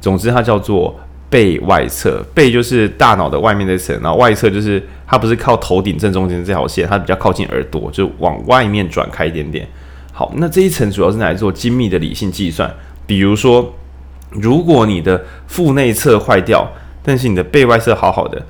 [0.00, 0.98] 总之它叫做
[1.30, 9.68] 背外侧，背就是大脑的外面这层，然后外侧就是它不是靠头顶正中间这条线，它比较靠近耳朵，就往外面转开一点点。
[10.12, 12.74] 好，那这一层主要是来做精密的理性计算，
[13.06, 13.74] 比如说，
[14.30, 16.66] 如果你的腹内侧坏掉，
[17.02, 18.44] 但是你的背外侧好好的，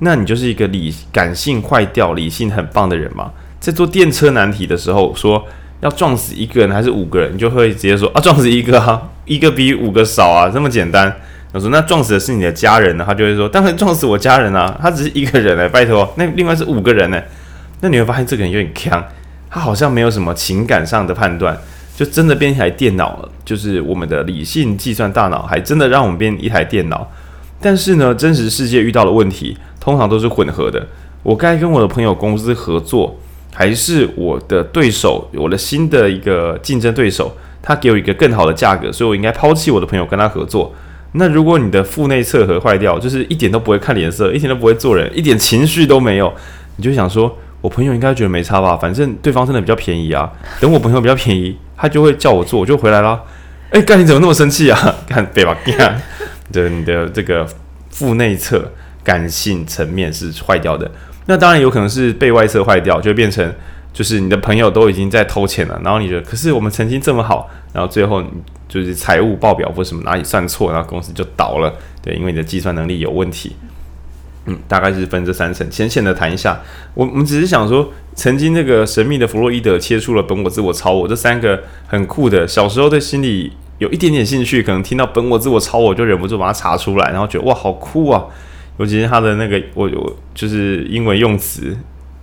[0.00, 3.30] 那你就是一个理感性坏掉、理性很棒的人嘛。
[3.58, 5.44] 在做电车难题的时候，说
[5.80, 11.16] 要撞死一个人还是五个人，你就会直接说啊，撞死一个啊，一个比五个少啊，这么简单。
[11.52, 13.04] 我说那撞死的是你的家人呢？
[13.06, 17.20] 他就会说当然撞死我家人啊，他只是一个人哎、拜托，那另外是五个人呢、
[17.80, 19.02] 那你会发现这个人有点锵。
[19.50, 21.58] 他好像没有什么情感上的判断，
[21.96, 23.28] 就真的变一台电脑了。
[23.46, 27.10] 就是我们的理性计算大脑，还真的让我们变一台电脑。
[27.58, 30.86] 但是呢，真实世界遇到的问题通常都是混合的。
[31.22, 33.18] 我该跟我的朋友公司合作，
[33.54, 40.74] 还是我的对手，我的新的一个竞争对手，他给我一个更好的价格，所以我应该抛弃我的朋友跟他合作。
[41.12, 46.32] 那如果你的腹内侧核坏掉，就是一点都不会看脸色，一点都不会做人，一点情绪都没有，
[46.76, 47.38] 你就想说。
[47.60, 50.30] 我朋友应该觉得没差吧，反正对方真的比较便宜啊。
[50.60, 53.20] 等我朋友比较便宜，他就会叫我做，我就回来了。
[53.70, 54.94] 哎，干你怎么那么生气啊？
[55.08, 55.56] 干对吧？
[55.76, 56.00] 干，
[56.52, 57.44] 对你的这个
[57.90, 58.70] 腹内侧
[59.02, 60.88] 感性层面是坏掉的。
[61.26, 63.52] 那当然有可能是背外侧坏掉，就会变成
[63.92, 68.22] 就是你的朋友都已经在偷钱了，然后你觉得可是我们曾经这么好，然后最后
[68.68, 71.72] 就是财务报表或什么哪里算错，然后公司就倒了。
[72.02, 73.56] 对，因为你的计算能力有问题。
[74.46, 76.58] 嗯，大概是分这三层，浅浅的谈一下。
[76.94, 88.24] 我我们只是想说，曾经那个神秘的弗洛伊德切出了本我、自我、超我这三个很酷的，小时候对心理有一点点兴趣，可能听到本我、自我、超我就忍不住把它查出来，然后觉得哇，好酷啊！
[88.78, 91.76] 尤其是他的那个，我我就是英文用词，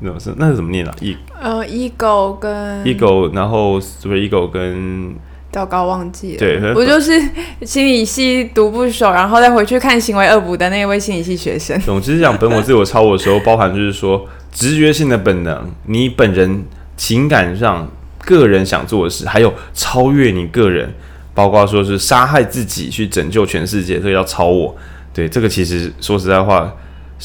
[0.06, 5.16] 那是那是怎么念啊？e 呃，ego 跟 ego，然后是不是 ego 跟？
[5.52, 6.38] 糟糕，忘记了。
[6.38, 7.14] 对，我就是
[7.62, 11.80] 心理系读不熟，然后再回去看行为恶补的那一位心理系学生。
[11.80, 16.66] 总之讲本我、自我、超我的时候，包含就是说直觉性的本能，你本人
[16.98, 17.90] 情感上
[18.26, 20.94] 个人想做的事，还有超越你个人，
[21.34, 24.76] 包括说是杀害自己去拯救全世界，这个叫超我。
[25.14, 26.70] 对，这个其实说实在话。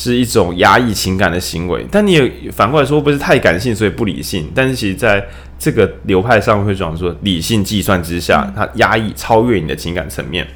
[0.02, 4.50] 是一种压抑情感的行为，但你也反过来说，不是太感性，所以不理性。
[4.54, 5.22] 但是其实在
[5.58, 10.46] 这个流派上会讲说，理性计算之下，它压抑超越你的情感层面。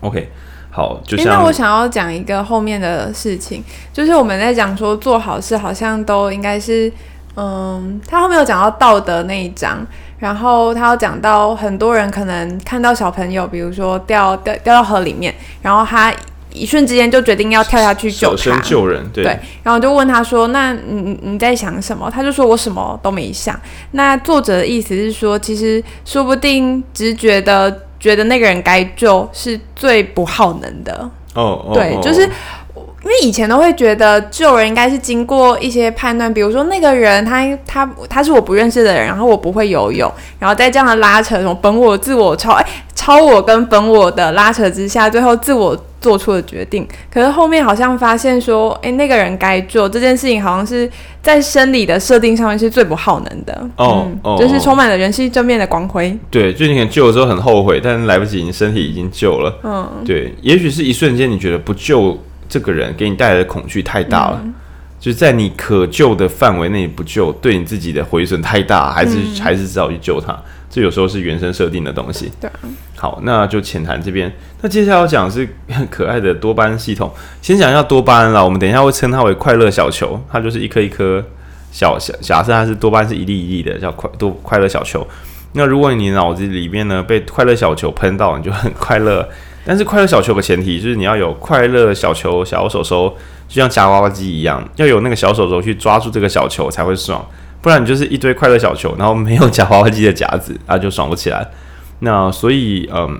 [0.00, 0.28] OK，
[0.70, 6.92] 好，就像、欸、那我想要讲一个后面的事情，就是我们在讲说做好事好像都应该是，
[7.36, 9.78] 嗯，他后面有讲到道德那一章，
[10.18, 16.12] 然后他有讲到很多人可能看到小朋友，比如说掉掉掉到河里面，然后他。
[16.54, 19.24] 一瞬之间就决定要跳下去救他，救人，对。
[19.24, 23.60] 对，然后就问他说：“那你你在想什么？”他就说：“我什么都没想。”
[23.92, 31.10] 那作者的意思是说，其实说不定直觉的觉得那个人该救是最不耗能的。
[31.34, 32.30] 哦，对，就是
[33.04, 45.78] 因为以前都会觉得救人应该是经过一些判断，比如说那个人他他他是我不认识的人，然后我不会游泳，然后在这样的拉扯，什么本我、自我超哎超我跟本我的拉扯之下，最后自我。
[46.04, 50.86] 做出了决定，可是后面好像发现说，哎、欸，那个人该做这件事情，好像是
[51.22, 56.14] 在生理的设定上面是最不耗能的哦，嗯、哦就是充满了人性正面的光辉。
[56.30, 59.58] 对，就你可能救的时候很后悔，但来不及，你身体已经救了。
[59.62, 64.54] 嗯，对，也许是一瞬间，你觉得不救这个人给你带来的恐惧太大了，嗯、
[65.00, 70.36] 就是在你可救的范围内不救，对你自己的毁损太大，还是、嗯、还是只好去救他。
[70.70, 72.32] 这有时候是原生设定的东西。
[72.40, 72.50] 对，
[72.96, 74.32] 好，那就浅谈这边。
[74.60, 77.12] 那接下来要讲的是很 可爱的多巴胺系统。
[77.40, 81.24] 先讲一下多巴胺啦，我们等一下会称它为快乐小球，它就是一颗一颗
[81.70, 82.12] 小小。
[82.20, 85.06] 假设它是多巴胺是一粒一粒的，叫快多快乐小球。
[85.52, 89.28] 那如果你脑子里面呢被快乐小球喷到，你就很快乐。
[89.64, 93.08] 但是快乐小球的前提就是你要有快乐小球小手手，
[93.48, 97.24] 就像夹娃娃机一样，要有那个小手手去抓住这个小球才会爽。
[97.62, 101.46] 不然你就是一堆快乐小球，然后没有夹娃娃机的夹子啊，就爽不起来。
[102.00, 103.18] 那所以，嗯，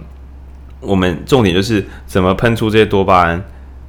[0.81, 3.43] 我们重点就是怎么喷出这些多巴胺。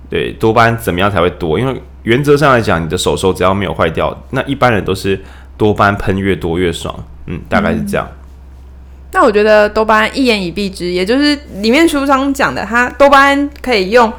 [0.09, 1.59] 对，多巴胺怎么样才会多？
[1.59, 5.19] 因为原则上来讲，你的手手只要没有坏掉，那一般人都是
[5.57, 6.95] 多巴胺喷越多越爽。
[7.25, 8.07] 嗯，大概是这样。
[9.15, 14.11] 那我觉得多巴胺一言以蔽之，也就是里面书上讲的，它多巴胺可以用。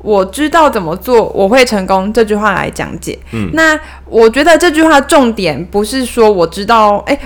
[0.00, 2.10] 我知道怎么做，我会成功。
[2.12, 3.18] 这句话来讲解。
[3.32, 7.18] 嗯，那我觉得这句话重点不是说我知道，诶，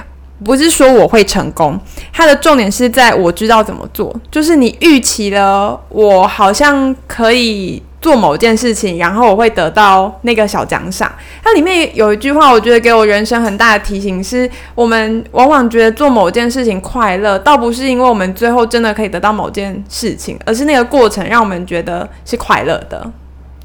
[0.43, 1.79] 不是说我会成功，
[2.13, 4.13] 它的重点是在我知道怎么做。
[4.31, 11.11] 就是你预期了，我好像可以做某件事情，然后我会得到那个小奖赏。
[11.43, 23.09] 它里面有一句话，我觉得给我人生很大的提醒是：我们往往觉得做某件事情快乐，倒不是因为我们最后真的可以得到某件事情，而是那个过程让我们觉得是快乐的。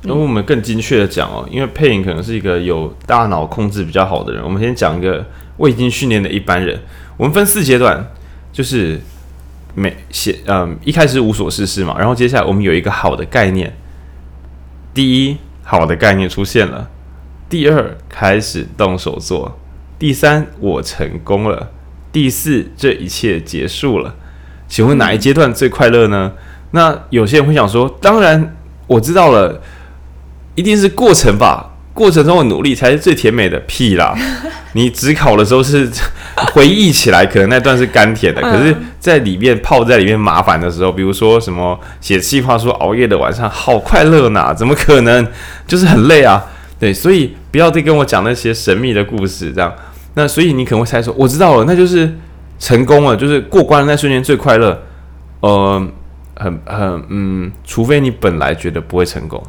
[0.03, 5.25] 那我们更精确的讲哦，因为配音可能是一个有大脑控制比较好的人，我们先讲一个
[5.57, 6.79] 未经训练的一般人。
[7.17, 8.05] 我们分四阶段，
[8.53, 9.01] 就是
[9.73, 13.75] 每写嗯一开始无所事事嘛，然后接下来我们有一个好的概念。
[14.97, 16.89] 第一，好的概念出现了；
[17.47, 19.51] 第二，开始动手做；
[19.99, 21.67] 第三，我成功了；
[22.11, 24.15] 第四，这一切结束了。
[24.67, 26.33] 请问哪一阶段最快乐呢？
[26.71, 28.57] 那有些人会想说，当然
[28.87, 29.61] 我知道了，
[30.55, 31.76] 一定是过程吧。
[31.97, 33.59] 过程中的努力才是最甜美的。
[33.61, 34.15] 屁啦！
[34.73, 35.89] 你只考的时候是
[36.53, 38.39] 回忆起来，可能那段是甘甜的。
[38.39, 44.53] 可是，在里面泡在里面麻烦的时候，比如说什么写计划书熬夜的晚上，好快乐呐！
[44.53, 45.27] 怎么可能？
[45.65, 46.45] 就是很累啊。
[46.79, 49.51] 对，所以不要再跟我讲那些神秘的故事。
[49.51, 49.73] 这样，
[50.13, 52.15] 那所以你可能会猜说，我知道了，那就是
[52.59, 54.79] 成功了，就是过关的那瞬间最快乐。
[55.39, 55.87] 呃，
[56.35, 59.43] 很很嗯，除非你本来觉得不会成功。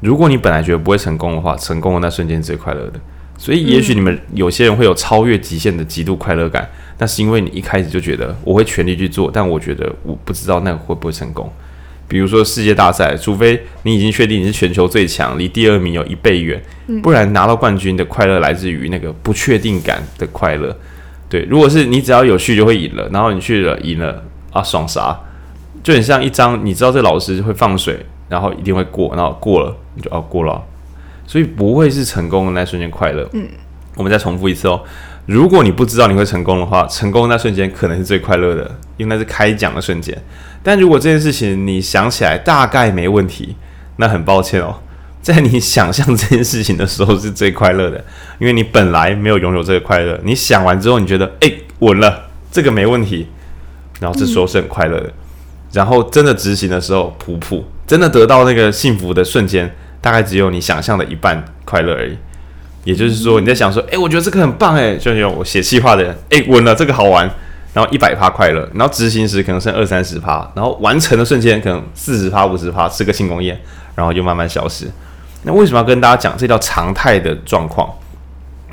[0.00, 3.00] 如果你本来觉得不会成功的话，成功的那瞬间最快乐的。
[3.36, 11.48] 所以，也许你们有些人会有超越极限的极度快乐感，那是因为你一开始就觉得我会全力去做，但我觉得我不知道那个会不会成功。
[12.08, 16.60] 比如说世界大赛，除非你已经确定你是全球最强，离第二名有一倍远，
[17.02, 20.76] 不然拿到冠军的快乐来自于那个不确定感的快乐。
[21.28, 25.16] 对，如果是你只要有去就会赢了，然后你去了赢了啊，爽啥？
[25.82, 28.04] 就很像一张你知道这老师会放水。
[28.28, 30.62] 然后一定会过，然后过了你就哦过了，
[31.26, 33.28] 所以不会是成功的那瞬间快乐。
[33.32, 33.48] 嗯，
[33.96, 34.82] 我们再重复一次哦。
[35.26, 38.64] 如果你不知道你会成功的话，成功的那瞬间可能是最快乐的，
[38.96, 40.16] 因为那是开奖的瞬间。
[40.62, 43.54] 但如果这件事情你想起来大概没问题，
[43.96, 44.76] 那很抱歉哦，
[45.20, 48.02] 在你想象这件事情的时候是最快乐的，
[48.38, 50.18] 因为你本来没有拥有这个快乐。
[50.24, 53.28] 你想完之后，你觉得诶稳了，这个没问题，
[54.00, 55.06] 然后这时候是很快乐的。
[55.06, 55.12] 嗯
[55.72, 62.16] 然后真的执行的时候，普普真的得到那个幸福的瞬间，大概只有你想象的一半快乐而已。
[62.84, 67.28] 也就是说，你在想说，哎，我觉得这个很棒，哎，就有我写企划的人，哎，稳了，这个好玩，
[67.74, 73.60] 然后一百趴快乐，然后执行时可能剩二三十趴，然后完成的瞬间可能四十趴、五十趴，吃个庆功宴，
[73.94, 74.86] 然后就慢慢消失。
[75.42, 77.92] 那为什么要跟大家讲这叫常态的状况？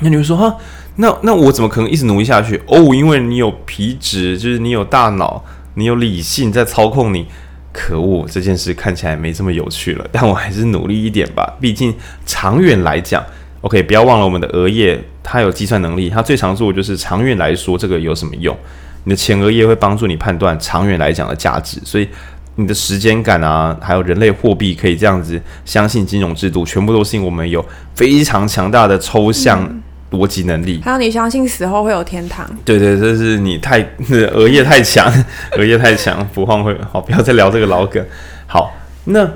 [0.00, 0.56] 那你会说，哈，
[0.96, 2.62] 那那我怎么可能一直努力下去？
[2.66, 5.44] 哦，因为你有皮质，就是你有大脑。
[5.78, 7.26] 你有理性在操控你，
[7.70, 8.26] 可恶！
[8.26, 11.54] 这件事看起来没这么有趣了，但我还是努力一点吧。
[11.60, 13.22] 毕竟长远来讲
[13.60, 18.56] ，OK，不要忘了我们的额叶，它有计算能力，它最常做的就是长远来说这个有什么用？
[19.04, 22.08] 你的前额叶会帮助你判断长远来讲的价值，所以
[22.54, 27.62] 你的时间感啊，还有人类货币可以这样子相信金融制度，全部都是因为我们有
[27.94, 29.82] 非常强大的抽象。
[30.16, 32.48] 嗯逻辑能力，还有你相信死后会有天堂？
[32.64, 33.80] 对对，这是你太
[34.32, 35.12] 额叶太强，
[35.58, 37.00] 额叶太强，不晃会好。
[37.00, 38.02] 不要再聊这个老梗。
[38.46, 38.72] 好，
[39.04, 39.28] 那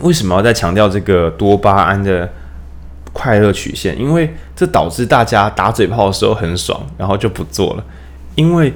[0.00, 2.30] 为什么要再强调这个多巴胺的
[3.12, 3.98] 快乐曲线？
[3.98, 7.84] 因为这导致大家打嘴炮的时候很爽，然后就不做了。
[8.34, 8.72] 因为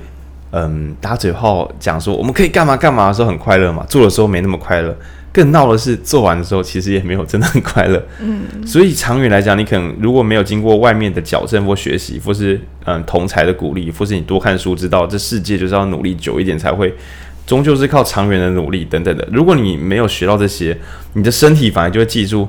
[0.53, 4.97] 嗯，打嘴炮讲说我们可以干嘛干嘛的时候很快乐嘛，做的时候没那么快乐。
[5.33, 8.03] 更闹的是，做完的时候其实也没有真的很快乐。
[8.21, 16.93] 嗯，所以长远来讲，你可能如果没有经过外面的矫正或学习，或是嗯同才的鼓励，或是你多看书，知道这世界就是要努力久一点才会，
[17.47, 19.29] 终究是靠长远的努力等等的。
[19.33, 20.77] 如果你没有学到这些，
[21.13, 22.49] 你的身体反而就会记住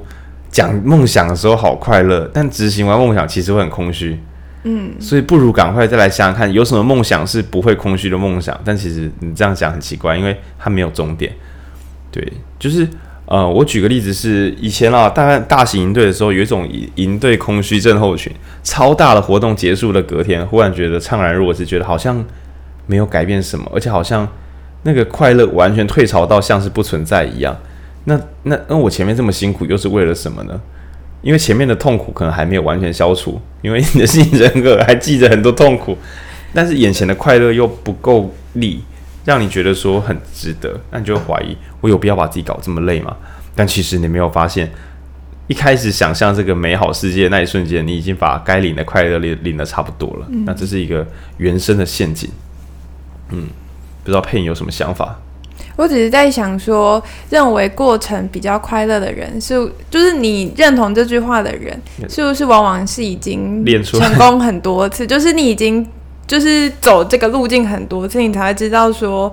[0.49, 4.19] 讲梦想的时候好快乐，但执行完梦想其实会很空虚。
[4.63, 8.59] 嗯，所以不如赶快再来想想看，有什么梦想是不会空虚的梦想？
[8.65, 11.31] 但其实你这样讲很奇怪，因为它没有终点。
[12.11, 12.87] 对，就是
[13.25, 22.21] 呃，我举个例子是以前啊，大概大型营队的时候，有一种营营队空虚症候群，超大的活动结束的隔天，忽然觉得怅然若失，觉得好像
[22.87, 24.27] 没有改变什么，而且好像
[24.83, 27.57] 那个快乐完全退潮到像是不存在一样。
[28.03, 30.59] 那那那我前面这么辛苦又是为了什么呢？
[31.21, 35.97] 因为前面的痛苦可能还没有完全消除，因为你的性人格还记着很多痛苦，
[36.53, 38.83] 但是眼前的快乐又不够力。
[39.23, 43.15] 让你觉得说很值得，那你就会怀疑我有必要把自己搞这么累吗？
[43.55, 44.71] 但其实你没有发现，
[45.47, 50.25] 一开始想象这个美好世界那一瞬间，你已经把该领的快乐领领的差不多了。
[50.29, 50.43] 嗯。
[50.45, 51.05] 那这是一个
[51.37, 52.29] 原生的陷阱。
[53.29, 53.47] 嗯，
[54.03, 55.15] 不知道佩你有什么想法？
[55.75, 59.53] 我只是在想说，认为过程比较快乐的人，是
[59.89, 61.79] 就是你认同这句话的人，
[62.09, 65.05] 是不是往往是已经练出成功很多次？
[65.05, 65.87] 就是你已经。
[66.27, 69.31] 就是走这个路径很多次，你才会知道说，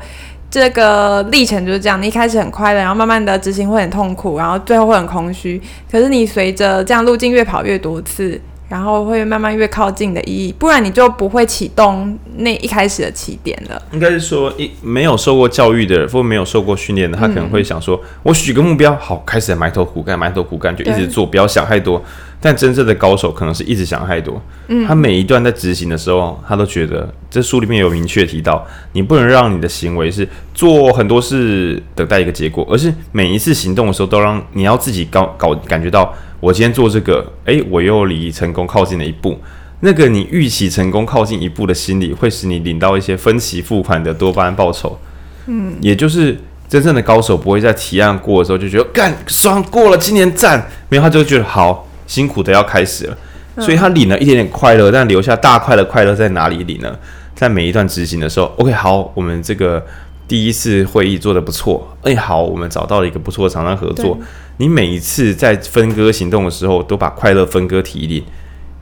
[0.51, 5.61] 这个历程就是这样，你一开始很快乐，然后慢慢的执行会很痛苦，然后最后会很空虚。
[5.91, 8.41] 可是你随着这样路径越跑越多次。
[8.69, 13.81] 然后会慢慢越靠近的意义，不然你就不会启动那一开始的起点了。
[13.93, 22.03] 应该是说，一没有受过教育的人，或没有受过训练的，他可能会想说：“嗯、我许个目标，好，开始埋头苦干，埋头苦干，就一直做，不要想太多。”
[22.41, 24.41] 但真正的高手可能是一直想太多。
[24.69, 36.15] 嗯，他每一段在执行的时候，他都觉得，这书里面有明确提到，你不能让你的行为是做很多事等待一个结果，而是每一次行动的时候，都让你要自己搞搞感觉到。
[36.41, 39.39] 我今天做这个，诶，我又离成功靠近了一步。
[39.81, 44.99] 那个你预期成功靠近一步的心理，会使你领到一些分期付款的多巴胺报酬。
[45.47, 46.37] 嗯，也就是
[46.69, 53.17] 真正的高手不会在提案过的时候就觉得干爽过了，今年赞，没有他就觉得好辛苦的要开始了。
[53.59, 56.97] 所以他领了一点点快乐，但留下大块的快乐在哪里领呢？
[57.35, 59.85] 在每一段执行的时候，OK，好，我们这个
[60.29, 64.17] 第一次会议做得不错，诶，好，我们找到了一个不错的厂商合作。
[64.59, 68.23] 你每一次在分割行动的时候，都把快乐分割提领，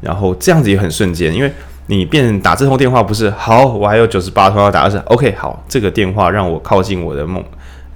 [0.01, 1.53] 然后这样子也很瞬间，因为
[1.87, 7.45] 你变打这通电话不是好，我还有九十八通要打，而是 OK 好，这个电话让我靠近我的梦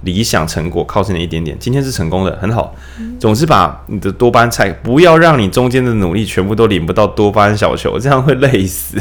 [0.03, 2.73] 理想成果靠近了一点点，今天是成功的，很好。
[3.19, 8.97] 总之把你的多巴胺菜，不要让你中间的努力全部都领不到多巴胺小球，这样会累死。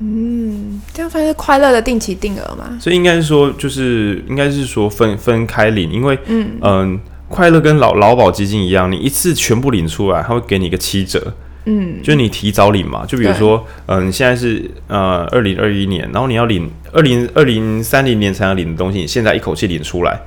[0.00, 2.76] 嗯，这样算是快乐的定期定额吗？
[2.80, 6.60] 所以应该是说，就是应该是说分分开领，因为嗯嗯。
[6.60, 11.30] 呃快乐跟劳劳保基金一样，你一次全部领出来，他会给你一个七折，
[11.66, 13.04] 嗯，就是你提早领嘛。
[13.06, 20.18] 就比如说，嗯、呃，你现在是呃二零二一年，然后你要领二零二零三零年才能领的东西，你现在一口气领出来，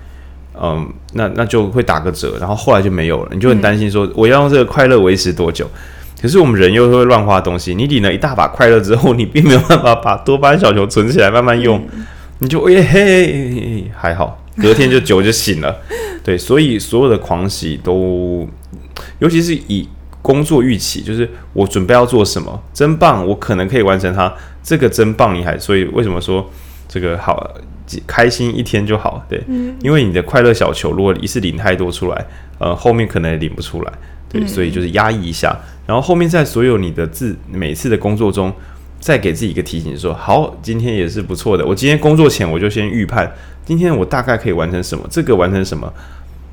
[0.53, 5.67] 嗯、呃，那那就会打个折，然后后来就没有了，你就很担心说我要用这个快乐维持多久？
[6.21, 11.83] 可是我们人又会乱花东西，你领了一大把快乐之后，你并没有办法把多巴胺小球存起来慢慢用，
[12.39, 15.75] 你就哎嘿还好，隔天就酒就醒了。
[16.23, 18.47] 对，所以所有的狂喜都，
[19.17, 19.89] 尤其是以
[20.21, 26.47] 工作预期，就是我准备要做什么，真棒，我可能可以完成它，这个真棒，你还所以为什么说
[26.87, 27.51] 这个好，
[28.05, 32.25] 开心一天就好，对，嗯、因为你的快乐小球如果一次领太多出来，
[32.59, 33.91] 呃，后面可能也领不出来，
[34.31, 35.55] 对，所以就是压抑一下，
[35.85, 38.53] 然后后面在所有你的自每次的工作中，
[38.99, 43.29] 再给自己一个提醒说，说好，今天也是不错的，我今天工作前我就先预判。
[43.65, 45.05] 今天我大概可以完成什么？
[45.09, 45.91] 这个完成什么？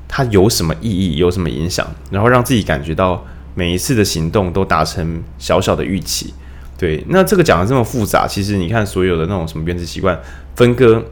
[0.07, 1.17] 它有什么意义？
[1.17, 1.87] 有什么影响？
[2.11, 3.25] 然后让自己感觉到
[3.55, 6.33] 每一次的行动都达成小小的预期。
[6.77, 10.19] 对，那这个讲的这么复杂，其实你看所有的那种什么原子习惯
[10.55, 11.03] 分割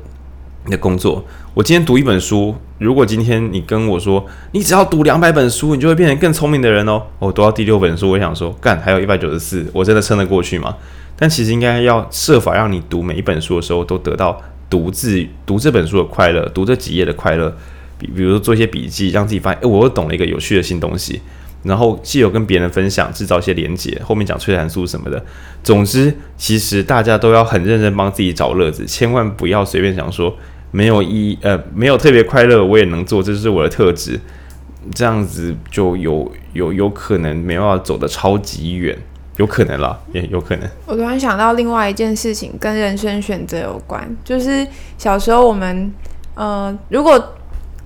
[0.65, 1.26] 你的工作。
[1.58, 7.01] 我今天读一本书，如果今天你跟我说，你只要读两百本书，你就会变成更聪明的人哦。
[7.18, 10.78] 我读到第六本书，我想说，干，还有一百九十四，我真的撑得过去吗？
[11.16, 14.39] 但其实应该要设法让你读每一本书的时候都得到。
[14.70, 17.51] 读字读这本书的快乐，读这几页的快乐，
[17.97, 21.20] 比比如说做一些笔记，让自己发现，诶，我又懂了一个有趣的新东西。
[21.64, 25.26] 然后既有跟别人分享，制造一些连结，后面讲催产素什么的。
[25.64, 30.38] 总之，其实大家都要很认真帮自己找乐子，千万不要随便想说
[30.72, 34.20] 没有一，呃，没有特别快乐，我也能做，这是我的特质。
[34.95, 38.97] 这样子就有有有可能没办法走得超级远。
[39.38, 40.68] 有可能啦，也有可能。
[40.88, 44.65] 我突然想到另外一件事情，跟人生选择有关，就是
[44.97, 45.93] 小时候我们，
[46.34, 47.24] 呃，如果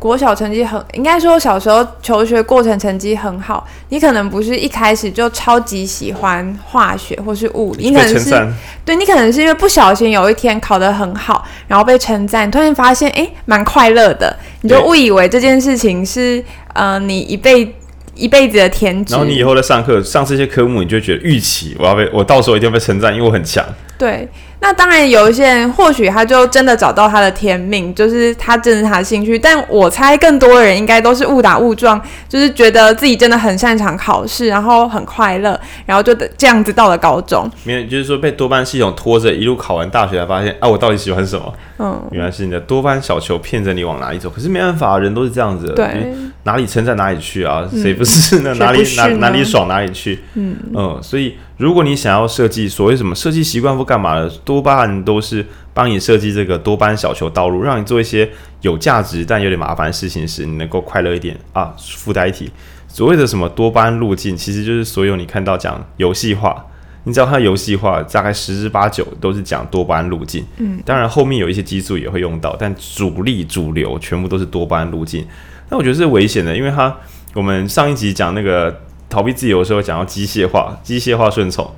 [0.02, 8.48] 国小成绩很，应该说小时候求学过程成绩很好，你可能不是一开始就超级喜欢化学或是物理，你可能是，
[8.84, 16.44] 对，你可能是因为不小心有一天考得很好，然后被称赞，突然发现，诶，蛮快乐的，你就误以为这件事情是，
[16.74, 17.76] 呃，你一辈。
[18.14, 23.66] 一辈子的天职，然后你以后在上课上这些科目，你就觉得预期我要被我到时候一定会被称赞，因为我很强。
[23.98, 24.28] 对。
[24.64, 29.38] 那当然，有一些人或许他就真的找到他的天命，就是他真的是他的兴趣。
[29.38, 32.00] 但我猜更多的人应该都是误打误撞，
[32.30, 37.50] 就是觉得自己真的很擅长考试，然后很快乐，然后就这样子到了高中。
[37.64, 41.54] 没有，就是说被多巴胺系统拖着一路考完大学，才发现啊，我到底喜欢什么？
[41.80, 44.30] 嗯，原来是你的多巴胺小球骗着你往哪里走。
[44.30, 47.68] 可是没办法，人都是这样子的，对，哪里称赞哪里去啊？
[47.82, 48.54] 谁不是呢？
[48.60, 50.20] 哪里哪哪里爽哪里去？
[50.36, 51.36] 嗯嗯，所以。
[51.58, 58.30] 如果你想要设计所谓什么设计习惯或干嘛的，多巴胺都是帮你设计这个多巴胺小球道路，让你做一些
[58.60, 61.74] 有价值但有点麻烦的事情时，你能够快乐一点啊。
[61.80, 62.52] 附带一提，
[62.90, 66.66] 所谓的什么多巴胺路径，其实就是所有你看到讲游戏化，
[67.06, 70.46] 你知道它游戏化大概十之八九都是讲多巴胺路径。
[70.58, 75.26] 嗯，当然后面有一些激素也会用到，但主力主流全部都是多巴胺路径。
[75.70, 76.94] 那我觉得是危险的，因为它
[77.34, 78.82] 我们上一集讲那个。
[79.12, 81.70] 逃避自由的时候讲到机械化，机械化顺从，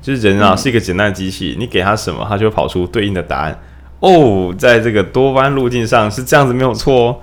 [0.00, 3.60] 就是人啊是一个简单的机器，你给他什么，他就会跑出对应的答案。
[4.00, 7.16] 哦，在这个多巴胺路径上是这样子没有错哦。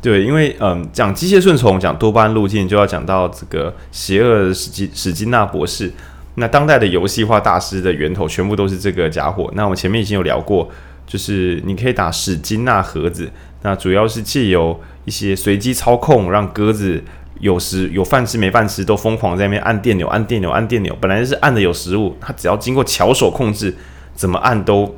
[0.00, 5.92] 对，因为嗯，讲机械顺从，讲多巴胺路径，就要讲到这个邪恶的史基史金纳博士。
[6.36, 9.50] 那当代的游戏化大师的源头，全部都是这个家伙。
[9.54, 10.70] 那我们前面已经有聊过，
[11.06, 13.28] 就是你可以打史金纳盒子，
[13.62, 17.02] 那主要是借由一些随机操控，让鸽子
[17.40, 20.96] 有时有饭吃没饭吃，都疯狂在那边按电钮、按电钮、按电钮。
[21.00, 23.74] 本来就是按的有食物，它只要经过巧手控制，
[24.14, 24.94] 怎么按都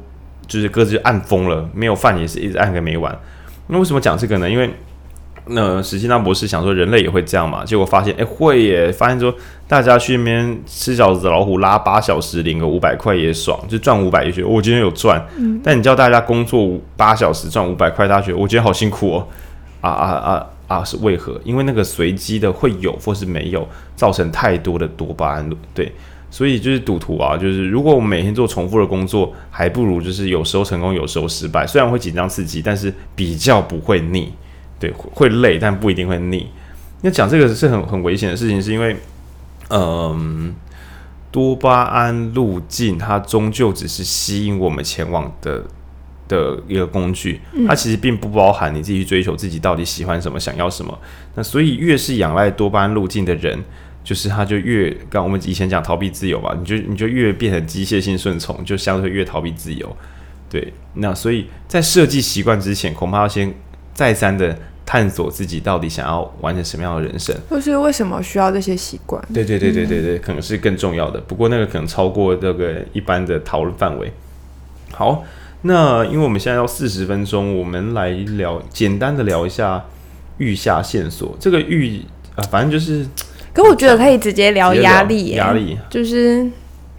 [0.46, 3.16] 就是各自按疯了，没有饭也是一直按个没完。
[3.68, 4.50] 那为什么讲这个呢？
[4.50, 4.68] 因为
[5.46, 9.34] 那史金纳博士想说人类也会这样嘛，结果发现哎会耶，发现说
[9.66, 15.20] 大家去那边吃饺子老虎拉八小时领个五百块也爽，就赚五百也觉得我今天有赚。
[15.62, 19.26] 但你叫大家工作八小时赚五百块，大家觉得我今天好辛苦哦。
[19.80, 20.84] 啊啊啊啊！
[20.84, 21.40] 是为何？
[21.44, 25.50] 因为那个随机的会有或是没有，造成太多的多巴胺。
[25.74, 25.92] 对，
[26.30, 31.66] 所以就是赌徒啊，就是如果我们每天做重复的工作，还不如就是有时候成功，有时候失败。
[31.66, 34.32] 虽然会紧张刺激，但是比较不会腻。
[34.78, 36.48] 对，会累，但不一定会腻。
[37.02, 38.96] 那讲这个是很很危险的事情，是因为，
[39.70, 40.54] 嗯，
[41.30, 45.64] 多巴胺路径它终究只是吸引我们前往的
[46.36, 50.98] 的一个工具，它其实并不包含你自己去追求自己到底喜欢什么、想要什么。
[51.34, 53.62] 那所以越是仰赖多巴胺路径的人，
[54.02, 59.96] 就是他就越，刚我们以前讲逃避自由吧，你就你就越变成机械性顺从，就相对越逃避自由。
[60.48, 63.54] 对，那所以在设计习惯之前，恐怕要先
[63.92, 64.58] 再三的。
[64.84, 69.24] 探索自己到底想要完成什么样的人生，或是为什么需要这些习惯？
[69.32, 71.20] 对对对对对对，可能是更重要的。
[71.20, 74.12] 不过那个可能超过这个一般的讨论范围。
[74.90, 75.24] 好，
[75.62, 79.84] 那因为我们现在要四十分钟，我们来聊简单的聊一下
[80.38, 81.36] 预下线索。
[81.38, 82.00] 这个预
[82.34, 83.06] 啊，反正就是，
[83.52, 86.44] 可我觉得可以直接聊压力，压力就是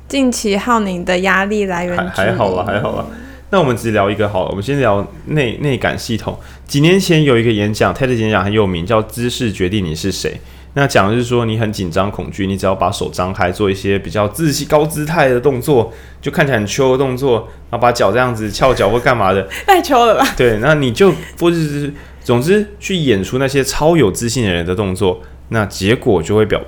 [0.08, 1.98] 近期浩宁的压力来源。
[2.10, 3.06] 还好吧，还好吧。
[3.50, 6.36] 那我们只聊一个好了，我们先聊内内感系统。
[6.66, 10.40] 几年前有一个演讲，TED 演讲很有名，叫“知识决定你是谁”。
[10.76, 20.28] 那讲的是说，你很紧张、恐惧，你只要把手张开，做一些比较自信、高姿态的动作，就看起来很秋的动作，然后把脚这样子翘脚或干嘛的， 太秋了吧？
[20.36, 21.94] 对，那你就或者是
[22.24, 26.60] 总之去演出那些超有自信的人的动作，那结果就会表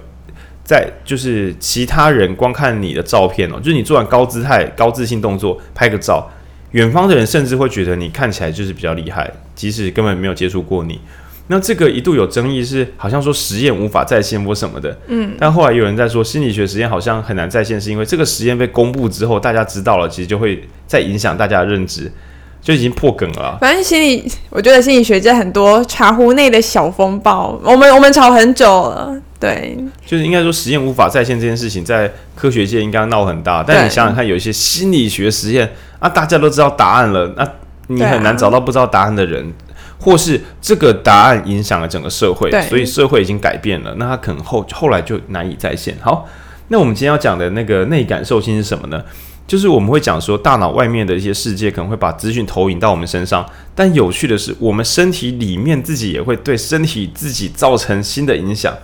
[0.64, 6.30] 在就是其他人光看你的照片哦，就是你做完高姿态、高自信动作，拍个照。
[6.72, 11.00] 远方的人甚至会觉得你看起来就是比较厉害，即使根本没有接触过你。
[11.48, 14.98] 那这个一度有争议，是好像说实验无法再现或什么的。
[15.08, 22.12] 嗯，但后来有人在说心理学实验好像很难再现，是因为这个实验被公布之后，大家知道了，其实就会再影响大家的认知，
[22.62, 23.58] 就已经破梗了。
[23.62, 29.16] 反正心理，我觉得心理学界很多茶壶内的小风暴，我们我们吵很久了。
[29.40, 33.62] 对，就是应该说实验无法再现这件事情，在科学界应该闹很大。
[33.62, 35.72] 但你想想看，有一些心理学实验。
[36.00, 37.48] 啊，大家都知道答案了，那
[37.88, 39.54] 你很难找到不知道答案的人，啊、
[40.00, 45.98] 或是这个答案影响了整个社会，所以社会已经改变了，那他可能后后来就难以再现。
[46.02, 46.28] 好，
[46.68, 49.04] 那我们今天要讲的那个内感受性是什么呢？
[49.48, 58.76] 就是我们会讲说，大脑外面的一些世界可能会把资讯投影到我们身上，但有趣的是，我们身体里面自己也会对身体自己造成新的影响。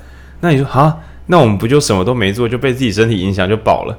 [0.41, 0.95] 那你说啊，
[1.25, 3.97] 那我们不就什么都没做就被自己身体影响就饱了？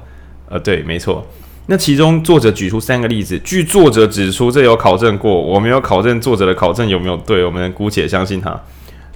[0.49, 1.27] 呃，对，没错。
[1.67, 8.59] 那其中作者举出三个例子，据作者指出，这有考证过，我没有考证作者的考证有没有对，我们姑且相信他。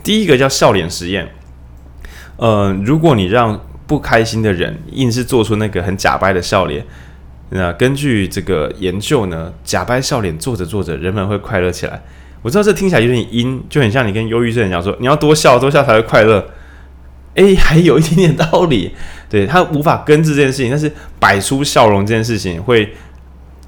[0.02, 1.28] 第一个叫笑脸实验，
[2.38, 6.86] 呃，如果你让不开心的人硬是做出那个很假掰的笑脸，
[7.50, 12.02] 那根据这个研究呢，假掰笑脸做着做着，人们会快乐起来。
[12.42, 16.46] 我知道这听起来有点阴，就很像你跟忧郁症人讲说，你要多笑，多笑才会快乐。
[17.34, 18.94] 诶，还有一点点道理，
[19.30, 22.94] 对，他无法根治这件事情，但是摆出笑容这件事情会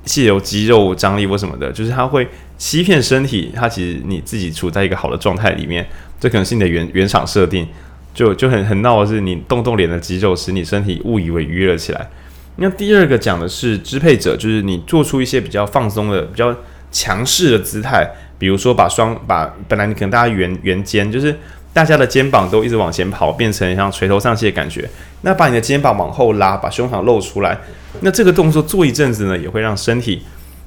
[0.05, 2.25] 借由肌肉张力或什么的，就是他会
[2.57, 5.85] 欺骗身体，他其实你自己处在一个好的状态里面，
[6.17, 7.67] 这可能是你的原原厂设定，
[8.13, 12.09] 就就很很闹的是你动动脸的肌肉，使你身体误以为愉悦起来。
[12.55, 16.55] 那第二个讲的是支配者，就是你做出一些比较放松的、比较
[16.89, 21.35] 强势的姿态，比如说把双把本来你可能大家圆圆肩，就是。
[21.79, 24.89] 大家的肩膀都一直往前跑，变成像垂头丧气的感觉。
[25.21, 27.57] 那把你的肩膀往后拉，把胸膛露出来。
[28.01, 30.23] 那这个动作做一阵子呢，也会让身体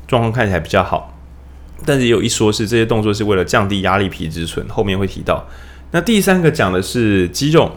[0.09, 1.15] 状况看起来比较好。
[1.85, 5.47] 但是也有一说是这些动作是为了降低压力皮质醇，后面会提到。
[5.91, 7.71] 那第三个讲的是肌肉，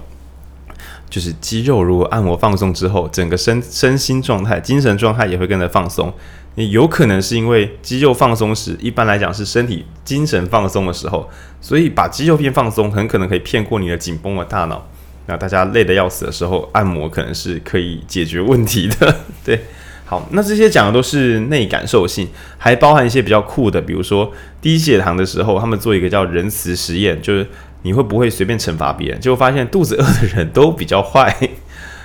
[1.10, 6.14] 就是肌肉如果按摩放松之后，整个身身心状态、精神状态也会跟着放松。
[6.56, 11.30] 也有可能是因为肌肉放松时，一般来讲是身体精神放松的时候，
[11.62, 14.88] 所以把肌肉变放松，很可能可以骗过你的紧绷的大脑。
[15.28, 19.16] 那大家累得要死的时候，按摩可能是可以解决问题的。
[19.44, 19.60] 对，
[20.06, 24.32] 好，那这些讲的都是内感受性，还包含一些比较酷的，比如说
[24.62, 27.48] 低血糖的时候，他们做一个叫仁慈实验，就是
[27.82, 29.20] 你会不会随便惩罚别人？
[29.20, 31.36] 结果发现肚子饿的人都比较坏，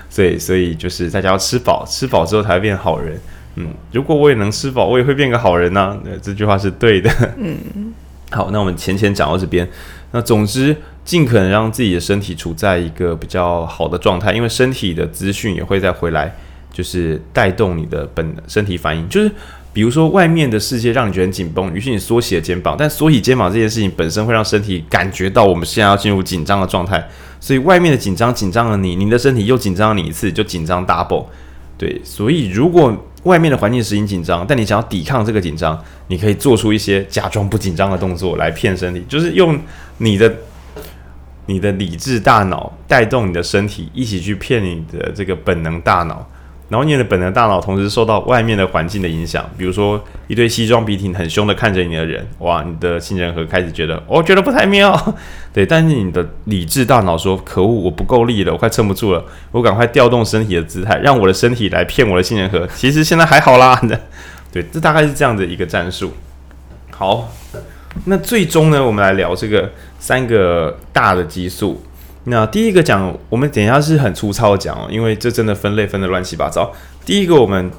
[0.08, 3.20] 所以所以就是大家要吃饱，吃饱之后才会变好人。
[3.56, 6.18] 嗯，如果我也能吃饱，我也会变个好人呐、 啊。
[6.22, 7.10] 这句话是对的。
[7.38, 7.56] 嗯，
[8.30, 9.68] 好，那我们浅浅讲到这边。
[10.12, 16.34] 那总之，尽可能让自己的身体处在一个比较好的状态，因为身体的资讯也会再回来。
[16.72, 19.30] 就是带动你的本身体反应，就是
[19.72, 27.04] 比如说外面的世界让你觉得很紧绷，于是你缩起了肩膀，但缩起肩膀这件事情本身会让身体感觉到我们现在要进入紧张的状态，
[27.40, 31.26] 所以外面的紧张紧张了你，你的身体又紧张了你一次，就紧张 double。
[31.76, 39.58] 对，所以如果外面的环境使你紧张，但你想要抵抗这个紧张，你可以做出一些假装不紧张的动作来骗身体，就是用
[39.98, 40.34] 你的
[41.46, 46.26] 你的理智大脑带动你的身体一起去骗你的这个本能大脑。
[46.70, 55.14] 然后你的本能大脑同时受到外面的环境的影响，比如说一堆西装笔挺、很凶的看着你的人，哇，你的杏仁核开始觉得，我、哦、觉得不太妙，
[55.52, 55.66] 对。
[55.66, 62.64] 但是你的理智大脑说，可恶，我不够力了，我快撑不住了，我赶快调动身体的姿态，让我的身体来骗我的杏仁核。
[62.68, 63.76] 其实现在还好啦，
[64.52, 66.12] 对，这大概是这样的一个战术。
[66.92, 67.28] 好，
[68.04, 69.68] 那最终呢，我们来聊这个
[69.98, 71.82] 三个大的激素。
[72.24, 76.70] 那第一个讲，我们等一下是很粗糙的讲哦，因为这真的分类分的乱七八糟。
[77.04, 77.70] 第一个我们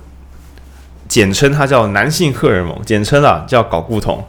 [1.08, 4.24] 简称它叫男性荷尔蒙，简称啊叫睾固酮。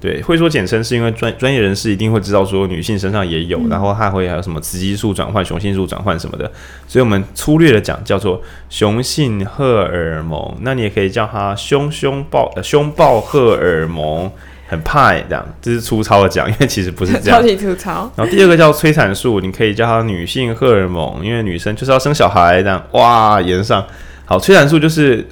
[0.00, 6.50] 对，会说简称是因为专专业人士一定会知道说女性身上也有，嗯、然后还会还有什么雌激素转换、雄性素转换什么的，
[6.88, 10.56] 所以我们粗略的讲叫做雄性荷尔蒙。
[10.62, 14.28] 那你也可以叫它胸胸抱呃胸抱荷尔蒙。
[14.72, 17.38] 很怕这样，这是粗糙的讲，因为其实不是这样。
[17.38, 18.10] 超级粗糙。
[18.16, 22.82] 然后第二个叫催产素，你可以叫它女性荷尔蒙，因为女生就是要生小孩这样。
[22.92, 23.84] 哇，延上
[24.24, 25.26] 好，催产素就是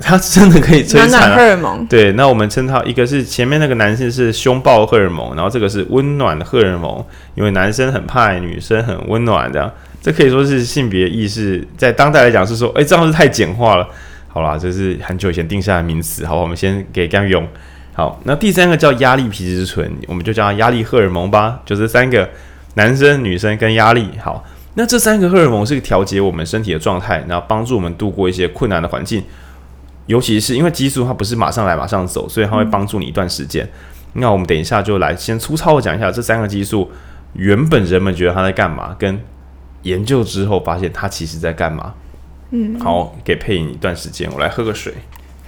[0.00, 1.86] 它真的可以催产、荷尔蒙。
[1.86, 7.04] 对，那我们称它一个是前面那个男性是胸抱荷尔蒙，然后这个是温暖荷尔蒙，
[7.36, 9.70] 因为男生很怕，女生很温暖这样。
[10.02, 13.88] 这可以说是性别意识在当代来讲是说，哎，这样是太简化了。
[14.26, 17.46] 好啦，这是很久以前定下的名词，好，我们先给干用。
[17.98, 21.60] 好，那第三个叫压力皮质醇，我们就叫它压力荷尔蒙吧。
[21.66, 22.30] 就是三个
[22.74, 24.08] 男生、女生跟压力。
[24.22, 24.44] 好，
[24.74, 29.24] 那这三个荷尔蒙是调节我们身体的状态，然后帮助我们度过一些困难的环境。
[30.06, 33.64] 尤其是因为激素它不是马上来马上走，所以它会帮助你一段时间。
[33.64, 36.88] 嗯、那我们等一下就来先粗糙的讲一下这三个激素，
[37.32, 39.20] 原本人们觉得它在干嘛，跟
[39.82, 41.94] 研究之后发现它其实在干嘛。
[42.52, 44.94] 嗯，好，给配音一段时间，我来喝个水。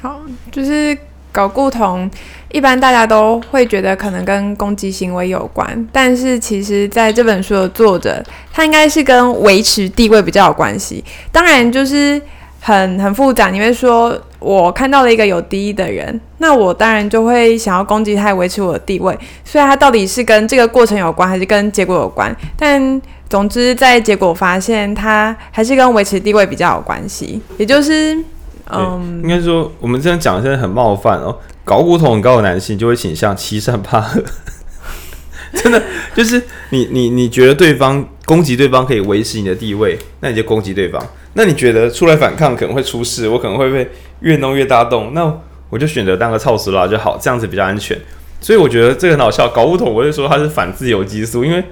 [0.03, 0.21] 好，
[0.51, 0.99] 就是。
[1.33, 2.11] 睾固酮
[2.53, 8.23] 一般大家都会觉得可能跟攻击行为有关，但是其实在这本书的作者，
[8.53, 11.05] 他应该是跟维持地位比较有关系。
[11.31, 12.21] 当然就是
[12.61, 19.17] 很很复杂，你会说我看到了一个有敌意的人，那我当然就会想要攻击他，维持我的地位。
[19.45, 22.35] 所以他到底是跟这个过程有关，还是跟结果有关？
[22.57, 28.19] 但总之在结果发现，他还是跟维持地位比较有关系，也就是。
[28.79, 31.37] 嗯，应该说我们这样讲真的很冒犯哦。
[31.65, 34.25] 睾固酮很高的男性就会倾向欺善怕恶，
[35.55, 35.81] 真的
[36.15, 41.01] 就是你你你觉得对方攻击对方可以维持你的地位，那你就攻击对方。
[41.35, 43.89] 那你觉得出来反抗可能会出事，我可能会被
[44.21, 45.33] 越弄越大洞，那
[45.69, 47.97] 我就选择当个操死佬就好，这样子比较安全。
[48.41, 49.49] 所以我觉得这个很好笑。
[49.49, 51.63] 搞不懂我就说它是反自由激素，因为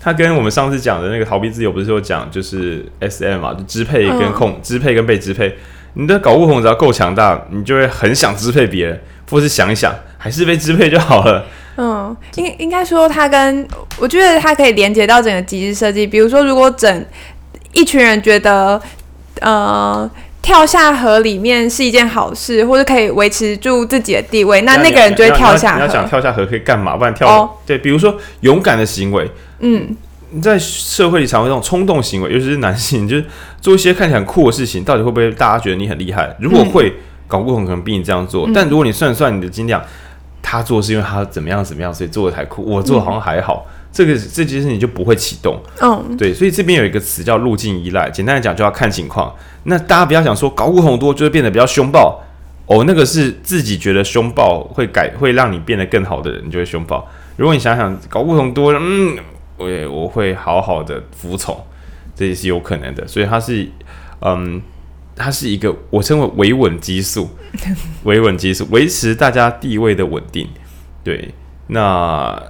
[0.00, 5.54] 它跟我们上次讲的那个逃避自由不是有讲就是 SM 嘛，就支配跟控，支配跟被支配。
[5.94, 11.44] 你的睾固酮只要够强大，你就会很想支配别人，或是想一想，还是被支配就好了。
[11.76, 13.66] 嗯，应应该说，它跟
[13.98, 16.06] 我觉得它可以连接到整个机制设计。
[16.06, 17.04] 比如说，如果整
[17.72, 18.80] 一群人觉得，
[19.40, 25.76] 呃，跳下河里面是一件好事，或者可以维持住自己的地位，那那个人就会跳下河。
[25.76, 26.96] 你要想跳下河可以干嘛？
[26.96, 29.30] 不然跳、哦、对，比如说勇敢的行为，
[29.60, 29.96] 嗯。
[30.34, 33.24] 你在社会里常会这种冲动行为，尤其是男性，就是
[33.62, 36.36] 做一些看起来很酷的事情，到底会不会大家觉得你很厉害？
[36.40, 36.92] 如果会，
[37.28, 38.48] 搞不懂可能比你这样做。
[38.48, 39.80] 嗯、但如果你算算你的斤两，
[40.42, 42.64] 他做是因为他怎么样怎么样，所以做的才酷。
[42.64, 45.58] 我做好像还好，嗯、这个这件事情就不会启动。
[45.80, 48.10] 嗯，对，所以这边有一个词叫路径依赖。
[48.10, 49.32] 简单来讲，就要看情况。
[49.62, 52.20] 那大家不要想说睾固酮多就会变得比较凶暴
[52.66, 57.06] 哦，那个是自己觉得凶暴会改会让你变得更好的人，你就会凶暴。
[57.36, 59.16] 如果你想想睾固酮多，嗯。
[59.58, 61.56] 我我会好好的服从，
[62.14, 63.06] 这也是有可能的。
[63.06, 63.68] 所以它是，
[64.20, 64.60] 嗯，
[65.16, 67.30] 它是一个我称为维稳激素，
[68.04, 70.48] 维稳激素维持大家地位的稳定。
[71.04, 71.32] 对，
[71.68, 72.42] 那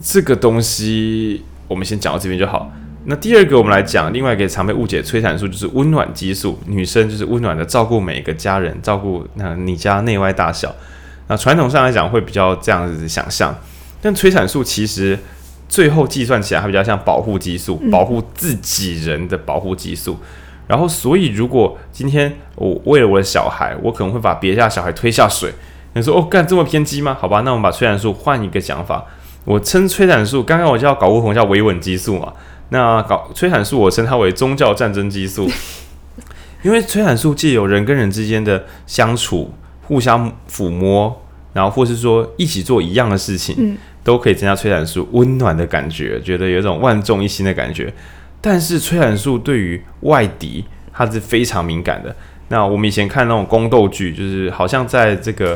[0.00, 2.72] 这个东西我们先讲到这边就好。
[3.06, 6.58] 那第二个，我们来讲另外一个常被误解催产素，就是温暖激素。
[6.66, 10.74] 女生就是温暖的照顾每一个家人，照顾那你家内外大小。
[11.26, 13.56] 那传统上来讲会比较这样子想象，
[14.02, 15.18] 但催产素其实
[15.70, 20.18] 最后计算起来，它比较像保护激素，保护自己人的保护激素。
[20.66, 25.52] 然后，所以如果今天我为了我的小孩，我可能会把别家小孩推下水。
[25.94, 27.16] 你说哦，干这么偏激吗？
[27.18, 29.04] 好吧，那我们把催产素换一个讲法。
[29.44, 32.32] 我称催产素，刚刚我叫睾固酮叫维稳激素嘛。
[32.68, 35.50] 那搞催产素我称它为宗教战争激素，
[36.62, 39.52] 因为催产素借由人跟人之间的相处，
[39.88, 41.20] 互相抚摸，
[41.52, 47.92] 然后或是说一起做一样的事情，嗯、都可以增加催产素温暖的感觉，觉得有一种万众一心的感觉。
[48.40, 52.14] 但是催产素对于外敌，它是非常敏感的。
[52.48, 55.52] 那我们以前看那种宫斗剧，就是好像在这个，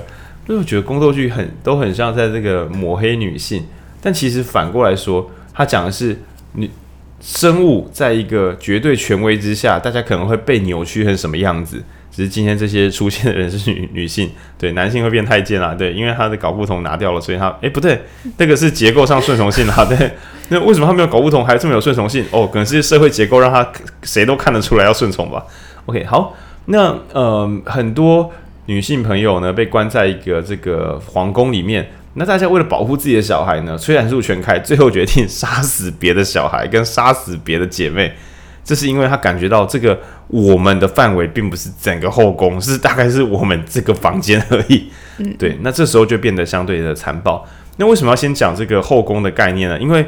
[0.48, 3.64] 因为我觉得宫斗剧很都很像在这个抹黑女性，
[4.00, 6.18] 但其实反过来说，它讲的是
[6.52, 6.70] 女。
[7.20, 11.82] 生物在一个绝对权威之下，大家可能会被扭曲成什么样子？
[12.14, 18.00] 只是今天这些出现的人是女女性，对，男性会变太监啊，对，因为他的睾固酮拿掉了，所以他，诶，不对，
[18.36, 20.12] 那个是结构上顺从性啊，对，
[20.48, 22.24] 那为什么他没有睾固酮还这么有顺从性？
[22.30, 23.68] 哦，可能是社会结构让他
[24.04, 25.44] 谁都看得出来要顺从吧。
[25.86, 26.36] OK，好，
[26.66, 28.30] 那呃，很多
[28.66, 31.90] 女性朋友呢被关在一个这个皇宫里面。
[32.16, 38.14] 那大家为了保护自己的小孩呢，催产素全开，最后决定杀死别的小孩跟杀死别的姐妹，
[38.64, 44.90] 这是因为他感觉到这个我们的范围并不是整个后宫，是大概是我们这个房间而已。
[45.18, 47.46] 嗯，对，那这时候就变得相对的残暴。
[47.76, 49.78] 那为什么要先讲这个后宫的概念呢？
[49.78, 50.06] 因为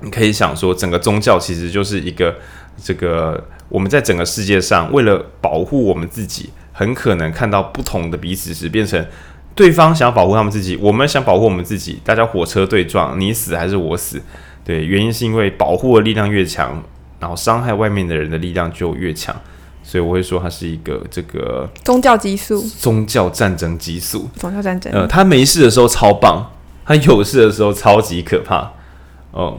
[0.00, 2.34] 你可以想说，整个宗教其实就是一个
[2.82, 9.06] 这个我们在整个世界上为了保护我们自己，很可能看到不同的彼此时变成。
[9.54, 11.98] 对方想要保护他们自己，我们想保护我们自己。
[12.04, 14.22] 大家火车对撞，你死还是我死？
[14.64, 16.80] 对，原因是因为保护的力量越强，
[17.20, 19.34] 然后伤害外面的人的力量就越强。
[19.82, 24.92] 所以我会说它是一个这个宗教激素，宗教战争激素，宗教战争。
[24.92, 26.50] 呃，他没事的时候超棒，
[26.84, 28.70] 他有事的时候超级可怕。
[29.30, 29.58] 哦，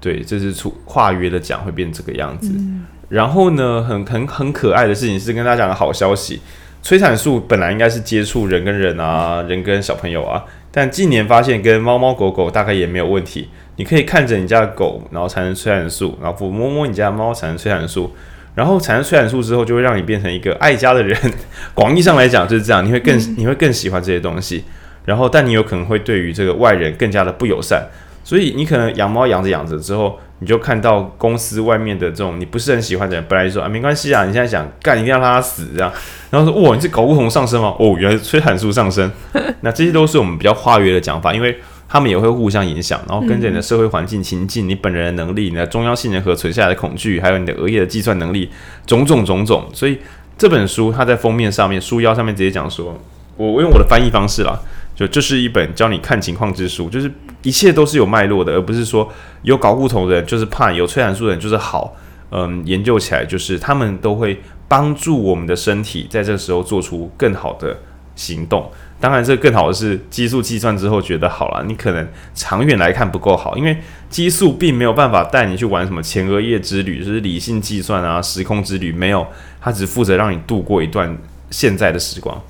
[0.00, 2.52] 对，这是出跨越的讲会变这个样子。
[2.52, 6.40] 嗯、然后呢，很很很可爱的事情是跟大家讲个好消息。
[6.82, 10.44] 催产素本来应该是接触人跟人啊，人跟小朋友啊，
[10.76, 13.48] 但近年发现跟猫猫狗狗大概也没有问题。
[13.76, 18.14] 你可以看着你家的狗，然后产生催产素，然后抚摸摸你家的猫产生催产素，
[18.54, 21.18] 然后产生催产素之后，就会让你变成一个爱家的人。
[21.72, 24.64] 广义上来讲就是这样，你会更你会更喜欢这些东西。
[25.06, 27.86] 然后，但你有可能会对于这个外人更加的不友善。
[28.26, 30.18] 所以你可能养猫养着养着之后。
[30.38, 35.90] 你就看到公司外面的这种你不是很喜欢的人，本来就说啊没关系啊，你现在想干一定要拉死这样，
[36.28, 37.74] 然后说哇你是睾固酮上升吗？
[37.78, 39.10] 哦原来是催产素上升，
[39.62, 41.58] 那这些都是我们比较化约的讲法，因为
[41.88, 48.50] 他们也会互相影响，然后跟着你的社会环境情境、你本人的能力、你的中央杏仁核存下来的恐惧，还有你的额叶的计算能力，
[48.86, 49.96] 种种种种，所以
[50.36, 52.94] 这本书它在封面上面书腰上面直接讲说，
[53.38, 54.60] 我我用我的翻译方式啦。
[54.94, 57.12] 就这是一本教你看情况之书，就是
[57.46, 59.08] 一切都是有脉络的，而不是说
[59.42, 61.94] 有睾固酮的人就是怕，有催产素的人就是好。
[62.32, 67.78] 嗯，研究起来就是他们都会帮助我们的身体在这时候做出更好的
[68.16, 68.68] 行动。
[68.98, 73.76] 当然，这更好的是激素计算之后觉得好了，你可能长远来看不够好，因为
[74.10, 79.24] 激素并没有办法带你去玩什么前额叶之旅，就是理性计算啊、时空之旅，没有，
[79.60, 81.16] 它只负责让你度过一段
[81.50, 82.42] 现在的时光。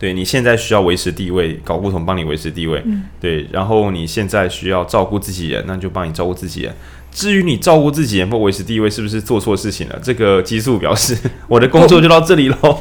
[0.00, 2.82] 对，你现在需要维持地位，搞不同帮你维持地位。
[2.86, 6.74] 嗯、对，然后你现在需要照顾自己人，那就帮你照顾自己人。
[7.12, 11.14] 至于你照顾自己人或维持地位是不是做错事情了，这个激素表示
[11.48, 12.80] 我的工作就到这里喽，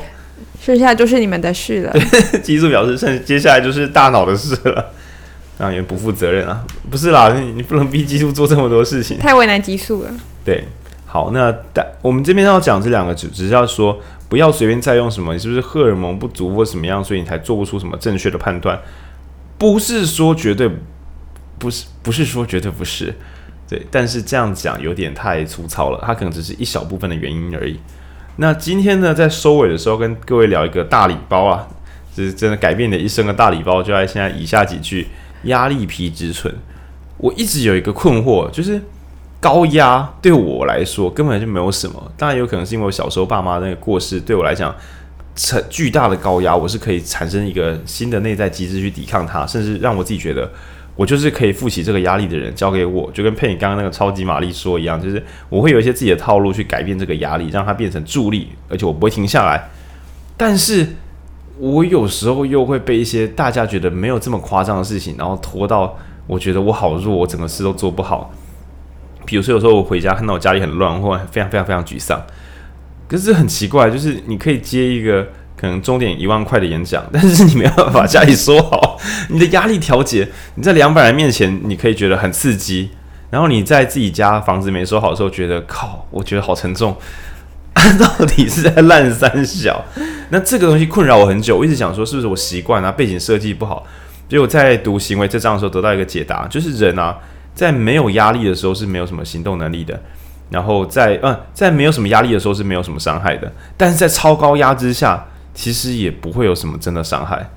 [0.62, 1.92] 剩下就是你们的事了。
[1.92, 4.94] 对，激素表示剩接下来就是大脑的事了，
[5.58, 6.64] 让人不负责任啊！
[6.90, 10.10] 不是啦，你你不能逼激素做这么多事情，太为难激素了。
[10.46, 10.64] 对，
[11.06, 14.00] 好，那但我们这边要讲这两个，只只是要说。
[14.30, 18.80] 不要随便再用什么，你是不是荷尔蒙不足或什么样，所以你才做不出什么正确的判断？
[19.58, 20.70] 不是说绝对
[21.58, 23.14] 不是，不是说绝对不是，
[23.68, 27.80] 对，但是这样讲有点太粗糙了，它可能只是一小部分的原因而已。
[28.38, 31.68] 那今天呢，在收尾的时候跟各位聊一个大礼包啊，
[32.16, 35.08] 就是真的改变你一生的大礼包，就在现在以下几句：
[35.44, 36.54] 压力皮质醇。
[37.18, 38.80] 我一直有一个困惑，就是。
[39.40, 44.76] 高压对我来说根本就没有什么，当然有可能是因为我小时候爸妈那个过世，对我来讲，
[45.36, 50.52] 成巨大的高压，我是可以产生一个新的内在机制去抵抗它，甚至让我自己觉得
[50.96, 52.54] 我就是可以负起这个压力的人。
[52.54, 59.70] 交给我，就跟佩你刚刚那个超级玛丽说一样，就是我会有一些自己的套路去改变这个压力，让它变成助力，而且我不会停下来。
[60.36, 60.86] 但是
[61.58, 68.34] 我有时候又会被一些大家觉得没有这么夸张的事情，然后拖到我觉得我好弱，我整个事都做不好。
[69.26, 72.22] 比如说有时候我回家看到我家里很乱，或非常非常非常沮丧。
[73.08, 79.00] 可是很奇怪，就是你可以接一个可能终点一万块的演讲，但是你没有办法家里说好，
[79.30, 82.92] 你的压力调节，你在两百人面前你可以觉得很刺激，
[83.32, 86.96] 然后你在自己家房子没收好的时候觉得靠，我觉得好沉重。
[87.98, 89.86] 到底是在烂三小？
[90.32, 93.88] 那这个东西困扰我很久，我一直想说是不是我习惯啊，背景设计不好。
[94.28, 97.18] 结果我在读行为这章的时候得到一个解答，就是人啊，
[97.60, 100.02] 在没有压力的时候是没有什么行动能力的，
[100.50, 107.50] 然后在嗯，在没有什么压力的时候是没有什么伤害的，但是在超高压之下，其实也不会有什么真的伤害。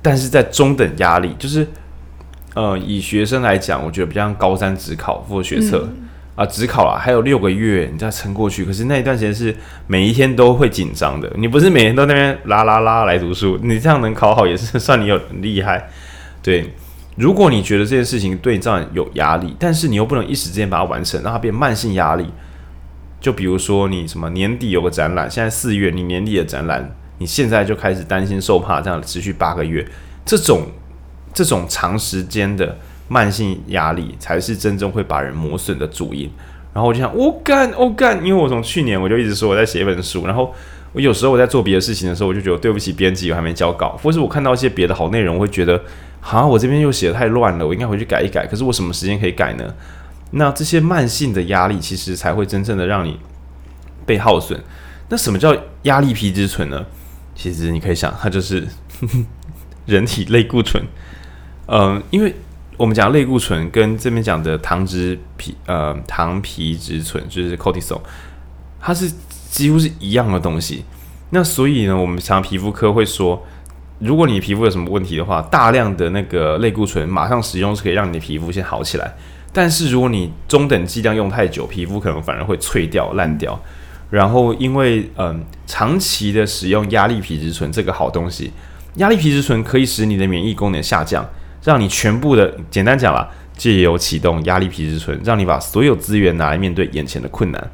[0.00, 1.68] 但是在中等压力，就是
[2.54, 5.86] 呃，以学生来讲，我觉得比较像高三职考或学测。
[5.86, 6.06] 嗯
[6.36, 8.64] 啊，只考了，还有六个月，你再撑过去。
[8.64, 9.54] 可是那一段时间是
[9.86, 11.30] 每一天都会紧张的。
[11.36, 15.90] 你不是每天都那边拉拉拉来读书，你这样能考好也是算你有很厉害。
[16.40, 16.72] 对，
[17.16, 22.26] 如果你觉得这件事情对你这样有压力，但是你又不能一时之间把它完成，让它变慢性压力。
[23.20, 29.86] 就比如说你什么年底有个展览，现在四月你年底的展览，你现在就开始担心受怕，这样持续八个月，
[30.24, 30.66] 这种
[31.34, 32.76] 这种长时间的。
[33.12, 36.30] 慢性压力才是真正会把人磨损的主因。
[36.72, 40.24] 然后我就想，我干，我干，因为我从去年我就一直说我在写一本书。
[40.26, 40.54] 然后
[40.92, 43.98] 我有时候我在做别的事情的时候，我就觉得对不起编辑，我还没交稿。
[44.00, 45.82] 或是我看到一些别的好内容，我会觉得，
[46.20, 48.46] 好，我这边又写的太乱了，我应该回去改一改。
[48.46, 49.74] 可是我什么时间可以改呢？
[50.32, 53.18] 那这些慢性的压力，其实才会真正的让你
[54.06, 54.62] 被耗损。
[55.08, 56.86] 那什么叫压力皮质醇呢？
[57.34, 58.66] 其实你可以想，它就是
[59.86, 60.82] 人体类固醇。
[61.66, 62.34] 嗯、因为。
[62.76, 68.00] 我们讲类固醇跟这边讲的糖脂皮呃糖皮质醇就是 cortisol，
[68.80, 69.12] 它是
[69.50, 70.82] 几乎是一样的东西。
[71.28, 73.46] 那所以呢，我们常皮肤科会说，
[74.00, 79.14] 如果你皮肤有什么问题的话，大量的那个类固醇马上使用是可以让你的皮肤先好起来。
[79.52, 83.60] 但是如果你中等剂量用太久，皮肤可能反而会脆掉烂掉。
[84.10, 88.50] 然后因为嗯、长期的使用压力皮质醇这个好东西，
[88.96, 91.24] 压力皮质醇可以使你的免疫功能下降。
[91.62, 97.70] 让你全部的简单讲啦，借由启动压力皮质醇，让你把所有资源拿来面对眼前的困难。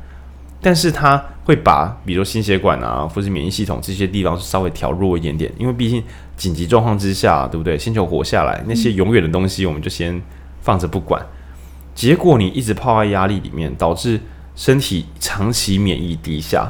[0.60, 6.02] 但是它会把，比如说心血管啊，或是免疫系统这些地方稍微调弱一点点，因为毕竟
[6.36, 7.78] 紧急状况之下，对不对？
[7.78, 10.20] 先求活下来，那些永远的东西我们就先
[10.60, 11.24] 放着不管。
[11.94, 14.20] 结果你一直泡在压力里面，导致
[14.56, 16.68] 身体长期免疫低下。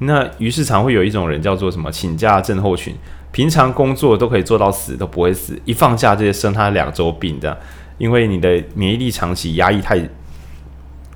[0.00, 2.92] 那于是常会有一种人叫做什么请假症候群。
[3.30, 7.56] 平常工作都可以做到死都不会死，一放假这些生他两周病的，
[7.98, 9.96] 因为你的免疫力长期压抑太，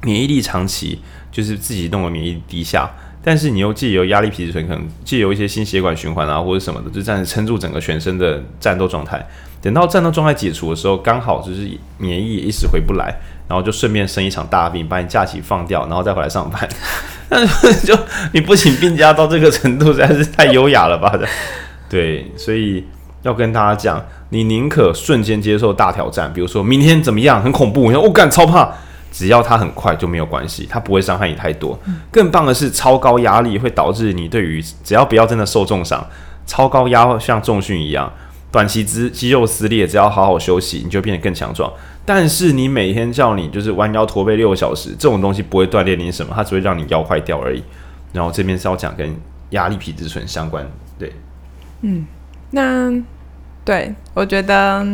[0.02, 1.00] 免疫力长期
[1.30, 2.90] 就是自己弄的免疫力低下，
[3.22, 9.24] 但是你又借由压力皮质醇，可能借由一些心血管循环啊或者什么的，就暂时撑住整个全身的战斗状态。
[9.62, 11.68] 等到战斗状态解除的时候，刚好就是
[11.98, 13.14] 免疫一时回不来，
[13.46, 16.66] 然后就顺便生一场大病，把你假期放掉，然后再回来上班。
[17.28, 17.46] 那
[17.84, 17.94] 就
[18.32, 21.12] 你不请病假到这个程度，实在是太优雅了吧？
[21.90, 22.82] 对，所以
[23.20, 28.72] 要跟大家讲，你宁可瞬间接受大挑战，比如说明天怎么样，很恐怖，你说我干、超怕，
[29.10, 31.78] 只要它很快就没有关系，它不会伤害你太多。
[32.10, 36.06] 更棒的是，超高压力会导致你对于只要不要真的受重伤，
[36.46, 38.12] 超高压像重训一样，
[38.52, 41.72] 短期之肌肉撕裂，只要好好休息，你就变得更强壮。
[42.06, 47.62] 但是你每天叫你就是弯腰驼背六个小时，这种东西不会锻炼你什么，它只会让你腰坏掉而已。
[48.12, 49.14] 然后这边是要讲跟
[49.50, 50.66] 压力皮质醇相关，
[50.98, 51.12] 对。
[51.82, 52.04] 嗯，
[52.50, 52.92] 那
[53.64, 54.84] 对，我觉得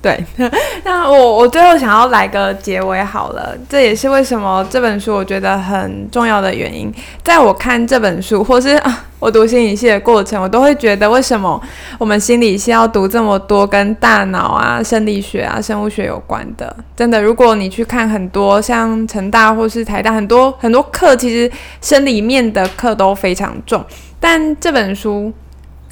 [0.00, 0.24] 对。
[0.84, 6.92] 那我我最后想要来个结尾好了，这也是为什么这本书我觉得很重要的原因。
[7.22, 11.60] 在我看这本书，或是啊，我读心理系的过程，我都会觉得为什么
[11.98, 16.74] 我们心理系要读这么多跟大脑啊、生理学啊、生物学有关的？
[16.96, 21.50] 真的，如果你去看很多像成大或是台大很多很多课，其实
[21.82, 23.84] 生理面的课都非常重，
[24.20, 25.32] 但这本书。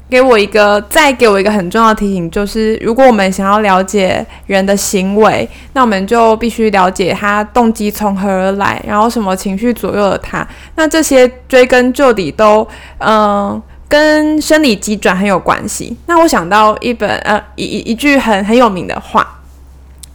[0.09, 10.47] 给我一个，再给我一个很重要的提醒，就是如果我们想要了解人的行为，那我们就必须了解他动机从何而来，然后什么情绪左右了他。
[10.75, 12.65] 那这些追根究底都，
[12.99, 15.97] 嗯、跟生理机转很有关系。
[16.05, 19.27] 那我想到一本，呃，一一一句很很有名的话，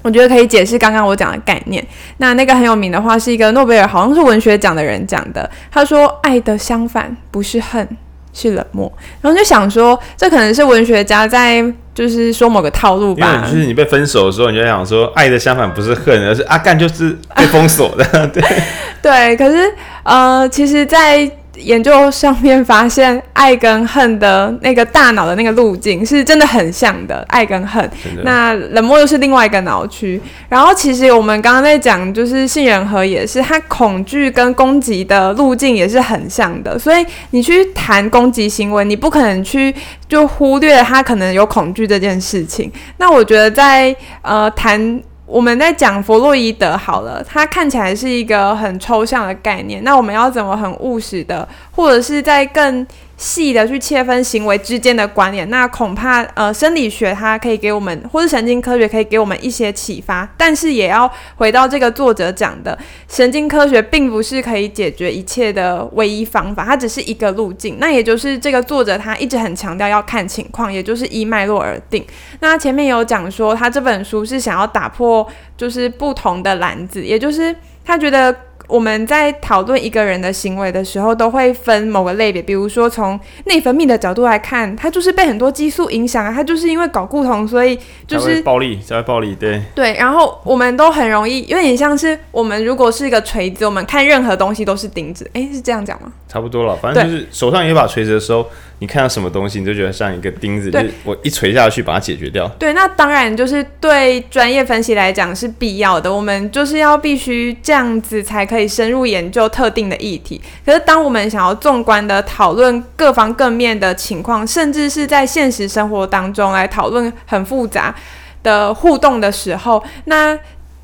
[0.00, 1.86] 我觉得可以解释刚刚我讲的概念。
[2.16, 5.48] 那那个很有名的话是一个诺贝尔，好像是文学奖的人讲的。
[5.70, 7.86] 他说：“爱的相反不是恨。”
[8.32, 11.62] 是冷漠，然后就想说，这可能是文学家在
[11.94, 13.46] 就是说某个套路吧。
[13.46, 18.26] 就是你被分手的时候，你就想说，爱的相反不是恨，而是阿干就是被封锁的。
[18.28, 18.42] 对
[19.02, 19.72] 对，可是
[20.02, 27.88] 呃，其实，在研究上面发现，爱跟恨的那个大脑的那个路径是真的很像的，爱跟恨。
[28.24, 30.20] 那冷漠又是另外一个脑区。
[30.48, 36.78] 然后其实我们刚刚在讲，就是杏仁核也是，它恐惧跟攻击的路径也是很像的。
[36.78, 39.74] 所以你去谈攻击行为，你不可能去
[40.08, 42.72] 就忽略他可能有恐惧这件事情。
[42.96, 45.00] 那我觉得在呃谈。
[45.32, 49.82] 我们在讲弗洛伊德好了，他看起来是一个很抽象的概念。
[49.82, 52.86] 那我们要怎么很务实的，或者是在更
[53.16, 62.76] 细的去切分行为之间的关联，那恐怕呃生理学它可以给我们，或是神经科学可以给我们一些启发，但是也要回到这个作者讲的，
[63.08, 67.76] 神经科学并不是可以解决一切的唯一方法，它只是一个路径。
[67.78, 72.04] 那也就是这个作者他一直很强调要看情况，也就是依脉络而定。
[72.40, 77.54] 那前面有讲说他这本书是想要打破就是不同的篮子，也就是
[77.84, 78.34] 他觉得。
[78.68, 89.94] 我们在讨论一个人的行为的时候，都会分某个类别，比如说从内分泌的角度来看，他就是被很多激素影响啊，他就是因为搞固酮，所以就是暴力，才会暴力，对对。
[89.94, 96.12] 然后我们都很容易，有点像是我们如果是一个锤子，我们看任何东西都是钉子，诶，是这样讲吗？
[96.28, 98.46] 差不多了，反正就是手上有一把锤子的时候。
[98.82, 102.48] 你看到什么东西，你就觉得像一个钉子，就是我一锤下去把它解决掉。
[102.58, 106.12] 对，那当然就是对专业分析来讲是必要的。
[106.12, 110.40] 我们就是要必须这样子才可以深入研究特定的议题。
[110.66, 117.94] 可是，当我们想要纵观的讨论各方各面的情况，甚至是在现实生活当中来讨论很复杂
[118.42, 120.36] 的互动的时候，那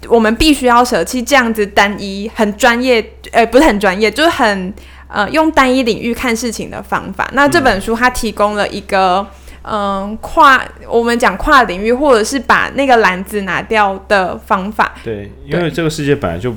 [0.06, 4.72] 我们必须要舍弃这样子单一、很专业，呃，不是很专业，就是很。
[5.08, 7.28] 呃，用单一领域看事情的方法。
[7.32, 9.26] 那这本书它提供了一个，
[9.62, 14.94] 嗯、呃，跨我们讲跨领域，或者是把那个篮子拿掉的方法。
[15.02, 16.54] 对，因为这个世界本来就。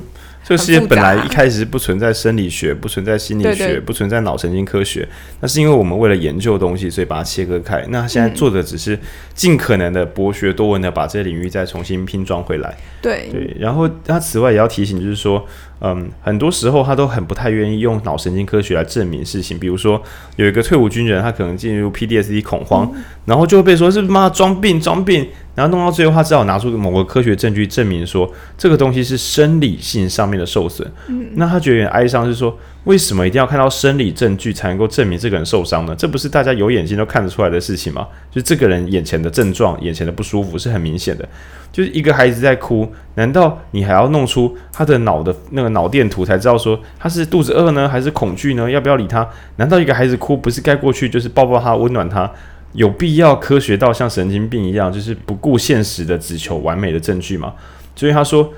[0.52, 5.08] 这个世界本来一开始是不存在生理学，不存在心理学，对对，不存在脑神经科学。
[5.40, 7.82] 那是因为我们为了研究东西，所以把它切割开。
[7.88, 8.98] 那现在做的只是
[9.32, 12.76] 尽可能的博学多闻的把这些领域再重新拼装回来。
[13.00, 13.56] 对对。
[13.58, 15.42] 然后他此外也要提醒，就是说，
[15.80, 19.58] 嗯，很多时候他都很不太愿意用脑神经科学来证明事情。
[19.58, 20.02] 比如说，
[20.36, 25.26] 有一个退伍军人，他可能进入 PDSD 恐慌，嗯、然后就会被说是妈装病装病。
[25.54, 30.90] 然后弄到最后，他只好拿出某个科学证据证明说这个东西是生理性上面的受损。
[31.08, 35.94] 嗯，那他觉得有点哀伤，是说为什么一定要看到生理证据才能够证明这个人受伤呢？
[35.94, 38.06] 这不是大家有眼睛都看得出来的事情吗？
[38.30, 41.28] 就这个人眼前的症状、眼前的不舒服是很明显的。
[41.70, 48.70] 就是一个孩子在哭，难道你还要弄出他的脑的那个脑电图才知道说他是肚子饿呢，还是恐惧呢？
[48.70, 49.26] 要不要理他？
[49.56, 52.30] 难道一个孩子哭不是该过去就是抱抱他、温暖他？
[52.72, 57.54] 有必要科学到像神经病一样，就是不顾现实的只求完美的证据吗？
[57.94, 58.52] 所以他说，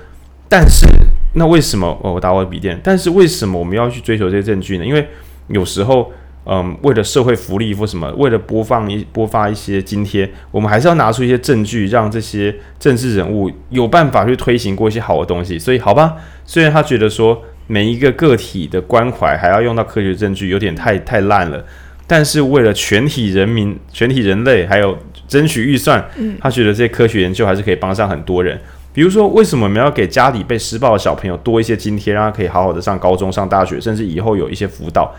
[0.47, 0.87] 但是
[1.33, 1.87] 那为什么？
[2.01, 2.79] 哦，我打我的笔电。
[2.83, 4.85] 但是为什么我们要去追求这些证据呢？
[4.85, 5.05] 因为
[5.47, 6.11] 有时候，
[6.45, 15.59] 嗯，为了社会福利或什么，为了播放一播发一些津贴，我们还是要拿出一些证据，让这些政治人物有办法去推行过一些好的东西。
[15.59, 21.65] 所以，好吧，虽然他觉得说每一个个体的关怀还要用到科学证据，有点太太烂了。
[22.07, 24.97] 但是为了全体人民、全体人类，还有
[25.27, 28.59] 争取预算，嗯，他觉得这些科学研究还是可以帮上很多人。
[28.93, 35.13] 比如说，为什么我们要给家里被施暴的小朋友多一些津贴，让他可以好好的上高中、上大学，甚至以后有一些辅导？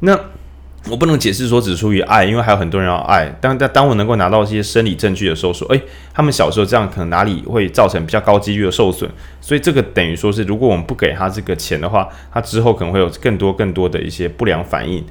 [0.00, 0.16] 那
[0.88, 3.26] 我不能解释说只出于爱，因为还有很多人要爱。
[3.40, 5.82] 当当当我能够拿到这些生理证据的时候，说，诶，
[6.14, 9.10] 他们小时候这样可能哪里会造成比较高几率的受损？
[9.40, 15.04] 所以这个等于说是，如果我们不给他这个钱的话，他之后可能会有更多更多的一些不良反应。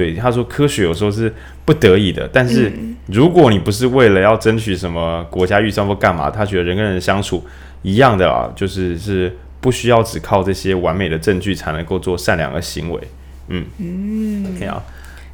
[0.00, 1.30] 对，他说科学有时候是
[1.66, 2.72] 不得已的，但是
[3.08, 7.44] 如果你不是为了要争取什么国家预算或干嘛，他觉得人跟人相处
[7.82, 13.00] 一样的啊，就是是不需要只靠这些完美的证据才能够做善良的行为。
[13.48, 14.82] 嗯嗯，OK 啊，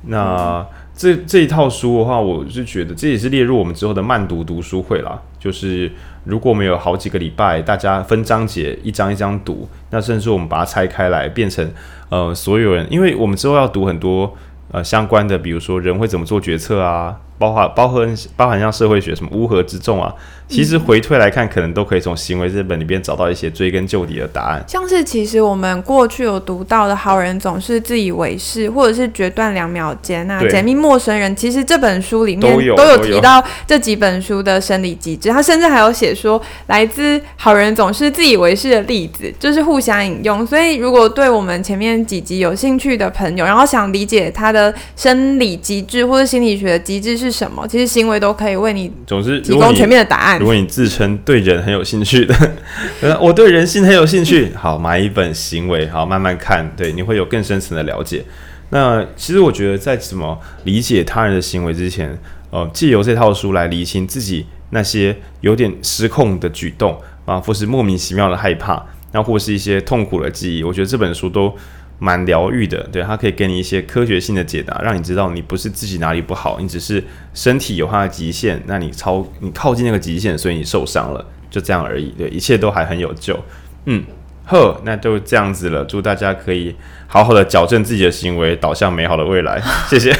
[0.08, 5.22] 那这这一套书的话，我是觉得这也是列入我们之后的慢读读书会啦。
[5.38, 5.88] 就是
[6.24, 11.70] 如果我们有好几个礼拜，大家分章节一章一章读，那甚至我们把它拆开来，变成
[12.08, 14.36] 呃所有人，因为我们之后要读很多。
[14.72, 20.14] 呃，相关的，比如说人会怎么做决策啊，包含包含包含像社会学什么乌合之众啊。
[20.48, 24.64] 其实回退来看，可能都可以从行为这本里边找到一些追根究底的答案。
[24.68, 31.34] 像是其实我们过去有读到的好人总是自以为是，或者是决断两秒间啊，解密陌生人。
[31.34, 35.30] 其实这本书里面都有，都有提到这几本书的生理机制。
[35.30, 40.46] 他甚至还有写说，来自好人总是自以为是的例子，就是互相引用。
[40.46, 50.38] 所以如果对我们前面几集有兴趣的朋友，然后想理解他的生理机制或者心理学的机制是什么，其实行为都可以为你总是提供全面的答案。
[50.38, 52.34] 如果你自称对人很有兴趣的，
[53.20, 54.52] 我对人性很有兴趣。
[54.56, 58.24] 好，买一本行为，好慢慢看，对，你会有更深层的了解。
[58.70, 62.18] 那其实我觉得，在怎么理解他人的行为之前，
[62.50, 71.54] 呃，借由这套书来理清自己那些有点失控的举动啊，或是莫名其妙的害怕，那或是一些痛苦的记忆，我觉得这本书都
[71.98, 72.82] 蛮疗愈的。
[72.92, 77.02] 对，它可以给你一些科学性的解答，让你知道你不是自己哪里不好，你只是
[77.34, 82.14] 身体有它的极限，那你超你靠近那个极限，所以你受伤了，就这样而已。
[82.18, 83.38] 对，一切都还很有救。
[83.86, 84.04] 嗯。
[84.48, 85.84] 呵，那就这样子了。
[85.86, 86.72] 祝大家可以
[87.08, 89.60] 好好的矫正自己的行为，导向美好的未来。
[89.88, 90.12] 谢谢。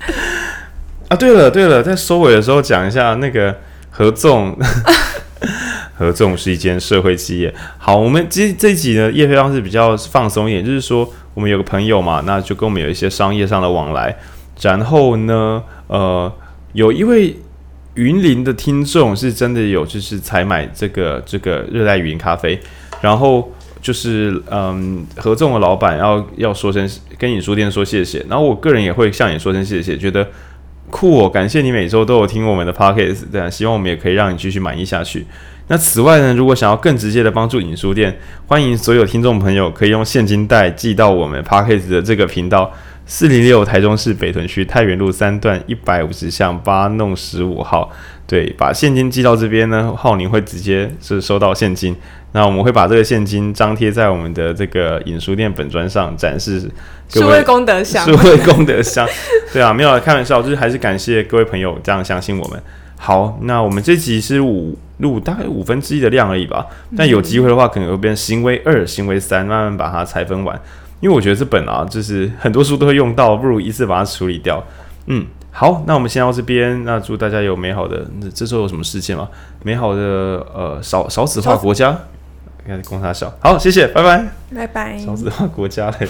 [1.08, 3.56] 啊，对了对了，在收尾的时候讲一下那个
[3.88, 4.54] 合众，
[6.00, 7.54] 合众是一间社会企业。
[7.76, 14.16] 好，我们其实这一集呢，业配方式比较放松一点，就是说我们有个朋友嘛，那就跟我们有一些商业上的往来。
[14.62, 16.32] 然后呢，呃，
[16.72, 17.36] 有一位
[17.96, 22.58] 云林的听众是真的有，就是采买这个这个热带雨林咖啡。
[23.02, 26.88] 然后就是，嗯，合众的老板要要说声
[27.18, 30.26] 跟影书店说谢谢，然后我个人也会向你说声谢谢，觉得
[30.90, 35.26] 酷哦，感谢你每周都有听我们的 podcast，这样希望我们也可以让你继续满意下去。
[35.70, 38.18] 那此外呢，如果想要更直接的帮助影书店，
[38.48, 42.68] 欢迎所有听众朋友可以用现金袋寄到我们 podcast 的这个频道，
[43.06, 47.88] 四零六台中市北屯区太原路三段一百五十巷八弄十五号。
[48.26, 51.94] 对，把现金寄到这边呢，浩宁会直接是收到现金。
[52.32, 56.68] 那我们会把这个现金张贴在我们的这个影书店本专上展示。
[57.08, 59.06] 数位功德箱，数位功德箱。
[59.52, 62.60] 对啊，没有开玩笑，就是还是感谢各位朋友这样相信我们。
[62.96, 66.66] 好，那我们这集是五录大概五分之一的量而已吧。
[66.96, 70.60] 但有机会的话，可能会变行为二、行为三，慢慢把它拆分完。
[71.00, 74.62] 因为我觉得这本啊，就是很多书都会用到，不如一次把它处理掉。
[75.06, 75.26] 嗯。
[75.52, 76.84] 好，那我们先到这边。
[76.84, 79.28] 那祝大家有美好的，这时候有什么事情吗？
[79.64, 80.00] 美好的
[80.54, 81.90] 呃少少子化国家，
[82.64, 83.32] 应该是供他小。
[83.40, 84.24] 好，谢谢，拜拜，
[84.54, 84.98] 拜拜。
[84.98, 86.08] 少子化国家嘞。